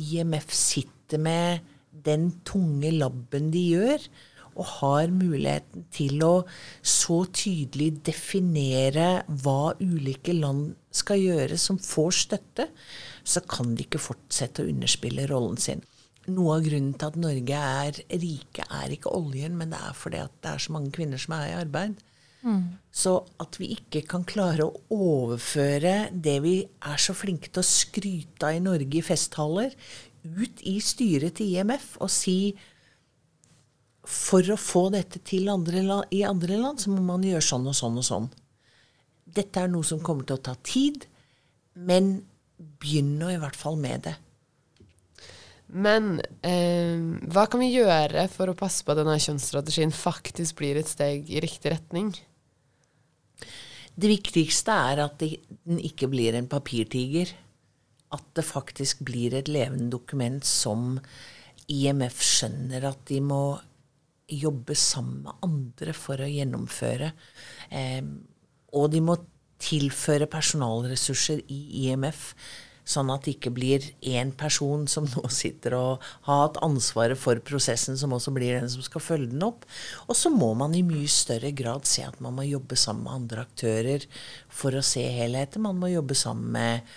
IMF 0.00 0.54
sitter 0.54 1.20
med 1.22 1.74
den 2.06 2.30
tunge 2.46 2.92
labben 2.94 3.50
de 3.52 3.62
gjør, 3.74 4.08
og 4.56 4.68
har 4.78 5.10
muligheten 5.12 5.84
til 5.92 6.22
å 6.24 6.32
så 6.80 7.18
tydelig 7.28 7.90
definere 8.08 9.26
hva 9.42 9.74
ulike 9.82 10.32
land 10.32 10.70
skal 10.96 11.20
gjøre 11.20 11.58
som 11.60 11.76
får 11.82 12.16
støtte, 12.22 12.68
så 13.20 13.42
kan 13.44 13.74
de 13.76 13.84
ikke 13.84 14.00
fortsette 14.00 14.64
å 14.64 14.70
underspille 14.72 15.28
rollen 15.28 15.60
sin. 15.60 15.84
Noe 16.32 16.56
av 16.56 16.64
grunnen 16.64 16.96
til 16.96 17.12
at 17.12 17.20
Norge 17.20 17.60
er 17.82 18.00
rike, 18.16 18.64
er 18.64 18.96
ikke 18.96 19.12
oljen, 19.12 19.58
men 19.60 19.74
det 19.74 19.82
er 19.82 19.98
fordi 19.98 20.24
det 20.40 20.54
er 20.54 20.64
så 20.64 20.72
mange 20.74 20.94
kvinner 20.96 21.20
som 21.20 21.36
er 21.36 21.50
i 21.50 21.58
arbeid. 21.60 22.00
Så 22.92 23.12
at 23.42 23.58
vi 23.60 23.72
ikke 23.74 24.04
kan 24.08 24.24
klare 24.28 24.66
å 24.66 24.80
overføre 24.94 26.10
det 26.12 26.36
vi 26.44 26.56
er 26.64 27.00
så 27.02 27.14
flinke 27.16 27.50
til 27.50 27.62
å 27.62 27.66
skryte 27.66 28.48
av 28.48 28.56
i 28.56 28.62
Norge 28.62 29.00
i 29.00 29.04
festtaler, 29.04 29.74
ut 30.26 30.62
i 30.66 30.78
styret 30.82 31.38
til 31.38 31.54
IMF 31.54 31.94
og 32.02 32.10
si 32.10 32.54
for 34.06 34.46
å 34.52 34.58
få 34.58 34.86
dette 34.94 35.20
til 35.26 35.50
andre, 35.50 35.82
land, 35.82 36.12
i 36.14 36.22
andre 36.26 36.58
land, 36.60 36.82
så 36.82 36.92
må 36.94 37.02
man 37.02 37.26
gjøre 37.26 37.42
sånn 37.42 37.66
og 37.66 37.74
sånn 37.74 37.98
og 37.98 38.06
sånn. 38.06 38.28
Dette 39.26 39.64
er 39.64 39.70
noe 39.72 39.86
som 39.86 40.02
kommer 40.02 40.26
til 40.26 40.38
å 40.38 40.44
ta 40.46 40.54
tid, 40.62 41.08
men 41.74 42.20
begynn 42.56 43.16
nå 43.18 43.32
i 43.34 43.40
hvert 43.42 43.58
fall 43.58 43.78
med 43.80 44.06
det. 44.06 44.14
Men 45.66 46.20
eh, 46.46 47.00
hva 47.32 47.46
kan 47.50 47.62
vi 47.62 47.72
gjøre 47.74 48.26
for 48.32 48.50
å 48.50 48.58
passe 48.58 48.84
på 48.86 48.94
at 48.94 49.00
denne 49.00 49.18
kjønnsstrategien 49.22 49.94
faktisk 49.94 50.60
blir 50.60 50.78
et 50.78 50.90
steg 50.90 51.30
i 51.30 51.42
riktig 51.42 51.74
retning? 51.74 52.12
Det 53.96 54.10
viktigste 54.12 54.74
er 54.92 55.02
at 55.06 55.22
den 55.22 55.80
ikke 55.80 56.10
blir 56.12 56.36
en 56.36 56.48
papirtiger. 56.50 57.32
At 58.14 58.26
det 58.38 58.46
faktisk 58.46 59.02
blir 59.06 59.34
et 59.34 59.50
levende 59.50 59.90
dokument 59.90 60.44
som 60.46 61.00
IMF 61.72 62.20
skjønner 62.22 62.86
at 62.92 63.00
de 63.10 63.18
må 63.24 63.58
jobbe 64.30 64.74
sammen 64.78 65.24
med 65.26 65.46
andre 65.46 65.94
for 65.96 66.22
å 66.22 66.28
gjennomføre. 66.30 67.10
Eh, 67.74 68.02
og 68.76 68.92
de 68.92 69.02
må 69.02 69.16
tilføre 69.62 70.28
personalressurser 70.28 71.40
i 71.52 71.86
IMF, 71.86 72.34
sånn 72.86 73.10
at 73.10 73.26
det 73.26 73.36
ikke 73.36 73.52
blir 73.56 73.84
én 74.06 74.30
person 74.38 74.86
som 74.90 75.08
nå 75.10 75.26
sitter 75.32 75.74
og 75.78 76.06
har 76.28 76.44
hatt 76.44 76.60
ansvaret 76.64 77.18
for 77.18 77.40
prosessen, 77.44 77.98
som 77.98 78.14
også 78.14 78.34
blir 78.36 78.60
den 78.60 78.70
som 78.72 78.84
skal 78.86 79.02
følge 79.02 79.32
den 79.34 79.44
opp. 79.46 79.66
Og 80.06 80.16
så 80.18 80.30
må 80.32 80.52
man 80.58 80.76
i 80.76 80.86
mye 80.86 81.10
større 81.10 81.52
grad 81.56 81.88
se 81.90 82.06
at 82.06 82.20
man 82.24 82.36
må 82.38 82.46
jobbe 82.46 82.78
sammen 82.78 83.06
med 83.06 83.16
andre 83.20 83.46
aktører 83.46 84.00
for 84.48 84.76
å 84.76 84.86
se 84.86 85.04
helheten. 85.18 85.66
Man 85.66 85.80
må 85.82 85.92
jobbe 85.92 86.16
sammen 86.18 86.52
med 86.56 86.96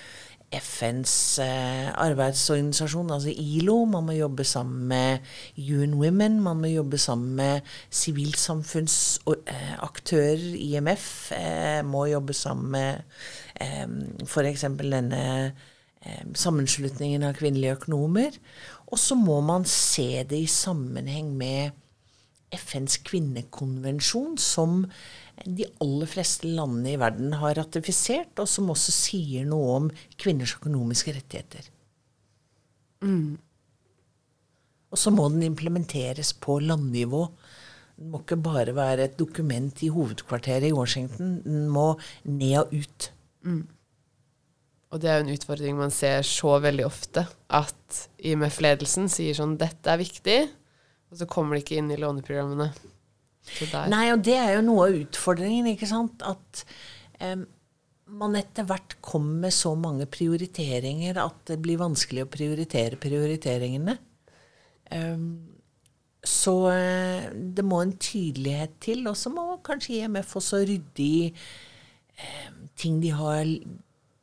FNs 0.49 1.37
eh, 1.43 1.91
arbeidsorganisasjon, 1.93 3.11
altså 3.13 3.29
ILO. 3.29 3.85
Man 3.85 4.07
må 4.07 4.13
jobbe 4.17 4.43
sammen 4.47 4.87
med 4.89 5.19
UN 5.57 5.93
Women. 5.99 6.41
Man 6.41 6.57
må 6.61 6.67
jobbe 6.71 6.97
sammen 6.97 7.35
med 7.37 7.61
sivilsamfunnsaktører. 7.93 10.55
IMF 10.57 11.31
eh, 11.37 11.83
må 11.85 12.05
jobbe 12.09 12.33
sammen 12.33 12.71
med 12.73 13.01
eh, 13.61 13.85
f.eks. 14.25 14.65
denne 14.81 15.45
eh, 15.45 15.51
sammenslutningen 16.37 17.25
av 17.27 17.37
kvinnelige 17.39 17.75
økonomer. 17.79 18.35
Og 18.89 18.99
så 19.01 19.17
må 19.19 19.39
man 19.45 19.67
se 19.67 20.23
det 20.27 20.39
i 20.45 20.49
sammenheng 20.49 21.33
med 21.37 21.75
FNs 22.55 22.97
kvinnekonvensjon, 23.05 24.37
som 24.41 24.87
de 25.45 25.67
aller 25.83 26.09
fleste 26.09 26.49
landene 26.49 26.95
i 26.95 26.99
verden 26.99 27.35
har 27.39 27.59
ratifisert, 27.59 28.31
og 28.41 28.49
som 28.49 28.71
også 28.73 28.91
sier 28.95 29.45
noe 29.47 29.75
om 29.75 29.91
kvinners 30.17 30.55
økonomiske 30.57 31.13
rettigheter. 31.19 31.69
Og 34.89 34.97
så 34.97 35.13
må 35.13 35.29
den 35.29 35.45
implementeres 35.45 36.33
på 36.33 36.57
landnivå. 36.63 37.27
Den 37.99 38.09
må 38.11 38.23
ikke 38.23 38.39
bare 38.41 38.73
være 38.75 39.05
et 39.05 39.19
dokument 39.19 39.83
i 39.85 39.91
hovedkvarteret 39.93 40.71
i 40.71 40.75
Washington. 40.75 41.41
Den 41.45 41.67
må 41.69 41.91
ned 42.23 42.57
og 42.63 42.73
ut. 42.73 43.11
Og 44.89 45.01
det 45.01 45.09
er 45.09 45.19
jo 45.19 45.25
en 45.27 45.35
utfordring 45.35 45.77
man 45.77 45.93
ser 45.93 46.23
så 46.25 46.55
veldig 46.63 46.85
ofte, 46.87 47.25
at 47.53 47.99
IMF-ledelsen 48.25 49.09
sier 49.11 49.37
sånn 49.37 49.57
'Dette 49.59 49.91
er 49.91 50.01
viktig', 50.01 50.49
og 51.09 51.19
så 51.19 51.27
kommer 51.29 51.55
det 51.55 51.65
ikke 51.65 51.77
inn 51.81 51.91
i 51.93 51.99
låneprogrammene. 51.99 52.71
Nei, 53.89 54.09
og 54.13 54.21
det 54.25 54.35
er 54.37 54.55
jo 54.57 54.65
noe 54.65 54.89
av 54.89 54.97
utfordringen, 54.97 55.69
ikke 55.71 55.89
sant? 55.89 56.21
At 56.25 56.63
em, 57.21 57.45
man 58.09 58.37
etter 58.37 58.65
hvert 58.67 58.97
kommer 59.05 59.45
med 59.45 59.55
så 59.55 59.75
mange 59.77 60.05
prioriteringer 60.09 61.17
at 61.21 61.39
det 61.49 61.59
blir 61.61 61.81
vanskelig 61.81 62.25
å 62.25 62.31
prioritere 62.31 62.99
prioriteringene. 63.01 63.95
Um, 64.93 65.49
så 66.25 66.53
eh, 66.73 67.29
det 67.31 67.63
må 67.65 67.79
en 67.81 67.93
tydelighet 67.95 68.73
til, 68.83 69.05
og 69.07 69.15
så 69.17 69.31
må 69.31 69.45
kanskje 69.65 70.01
IMF 70.01 70.35
også 70.41 70.63
rydde 70.67 71.05
i 71.05 71.29
em, 71.29 72.65
ting 72.75 72.97
de 73.01 73.13
har 73.15 73.45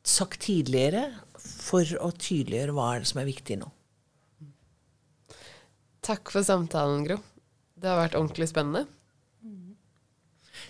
sagt 0.07 0.45
tidligere, 0.47 1.09
for 1.37 1.87
å 1.99 2.11
tydeliggjøre 2.15 2.75
hva 2.75 2.91
er 2.93 3.03
det 3.03 3.09
som 3.11 3.19
er 3.21 3.27
viktig 3.27 3.57
nå. 3.61 3.71
Takk 6.07 6.31
for 6.31 6.45
samtalen, 6.47 7.03
Gro. 7.07 7.17
Det 7.77 7.89
har 7.91 7.99
vært 7.99 8.15
ordentlig 8.17 8.47
spennende. 8.49 8.85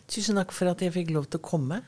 Tusen 0.08 0.39
takk 0.39 0.54
for 0.56 0.71
at 0.71 0.82
jeg 0.82 0.95
fikk 0.95 1.13
lov 1.15 1.28
til 1.28 1.41
å 1.41 1.45
komme. 1.45 1.82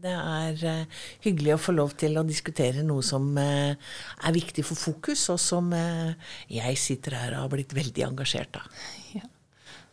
Det 0.00 0.12
er 0.16 0.62
uh, 0.64 1.00
hyggelig 1.26 1.56
å 1.56 1.60
få 1.60 1.74
lov 1.76 1.92
til 2.00 2.16
å 2.16 2.24
diskutere 2.24 2.84
noe 2.86 3.04
som 3.04 3.26
uh, 3.36 3.74
er 3.74 4.32
viktig 4.32 4.64
for 4.64 4.78
fokus, 4.80 5.26
og 5.34 5.40
som 5.42 5.68
uh, 5.76 6.14
jeg 6.48 6.78
sitter 6.80 7.18
her 7.18 7.36
og 7.36 7.44
har 7.44 7.52
blitt 7.52 7.74
veldig 7.76 8.06
engasjert 8.08 8.62
av. 8.62 8.80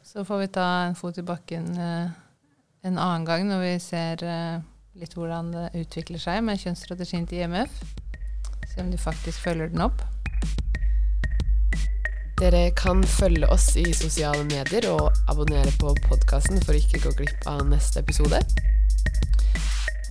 Så 0.08 0.24
får 0.26 0.46
vi 0.46 0.50
ta 0.56 0.68
en 0.86 0.96
fot 0.98 1.18
i 1.20 1.26
bakken 1.28 1.68
en 1.78 2.96
annen 2.96 3.26
gang 3.28 3.44
når 3.50 3.60
vi 3.66 3.74
ser 3.84 4.24
litt 4.98 5.14
hvordan 5.18 5.52
det 5.54 5.66
utvikler 5.78 6.22
seg 6.22 6.44
med 6.46 6.60
kjønnsstrategien 6.62 7.28
til 7.30 7.46
IMF. 7.46 7.74
Se 8.68 8.82
om 8.82 8.92
du 8.92 8.98
faktisk 9.00 9.44
følger 9.46 9.70
den 9.74 9.84
opp. 9.86 10.02
Dere 12.38 12.68
kan 12.78 13.02
følge 13.10 13.50
oss 13.50 13.72
i 13.82 13.86
sosiale 13.98 14.44
medier 14.46 14.86
og 14.92 15.08
abonnere 15.30 15.74
på 15.82 15.94
podkasten 16.06 16.62
for 16.62 16.76
å 16.76 16.82
ikke 16.82 17.02
gå 17.08 17.14
glipp 17.18 17.48
av 17.50 17.64
neste 17.70 18.04
episode. 18.04 18.42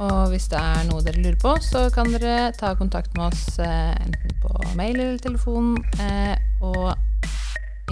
Og 0.03 0.33
hvis 0.33 0.49
det 0.53 0.59
er 0.61 0.83
noe 0.91 1.05
dere 1.07 1.23
lurer 1.23 1.39
på, 1.41 1.55
så 1.65 1.87
kan 1.95 2.11
dere 2.13 2.51
ta 2.59 2.75
kontakt 2.77 3.15
med 3.17 3.31
oss 3.31 3.61
eh, 3.63 3.95
enten 3.95 4.35
på 4.43 4.53
mail 4.77 4.99
eller 4.99 5.23
telefon. 5.23 5.77
Eh, 6.03 6.35
og 6.61 6.93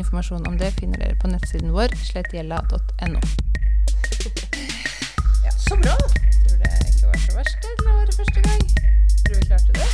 informasjon 0.03 0.47
om 0.51 0.59
det 0.59 0.75
finner 0.81 1.01
dere 1.01 1.17
på 1.23 1.31
nettsiden 1.31 1.73
vår 1.73 1.95
slettgjella.no. 2.03 3.23
Så 5.65 5.79
bra! 5.81 5.97
Første, 7.45 7.69
eller 7.79 7.93
var 7.99 8.05
det 8.05 8.15
første 8.15 8.41
gang? 8.49 8.63
Tror 9.25 9.35
vi 9.41 9.47
klarte 9.51 9.73
det. 9.79 9.89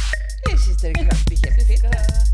Jeg 0.50 0.58
syns 0.64 0.76
dere 0.82 0.92
klarte 1.06 1.24
det 1.30 1.38
kjempefint. 1.42 2.29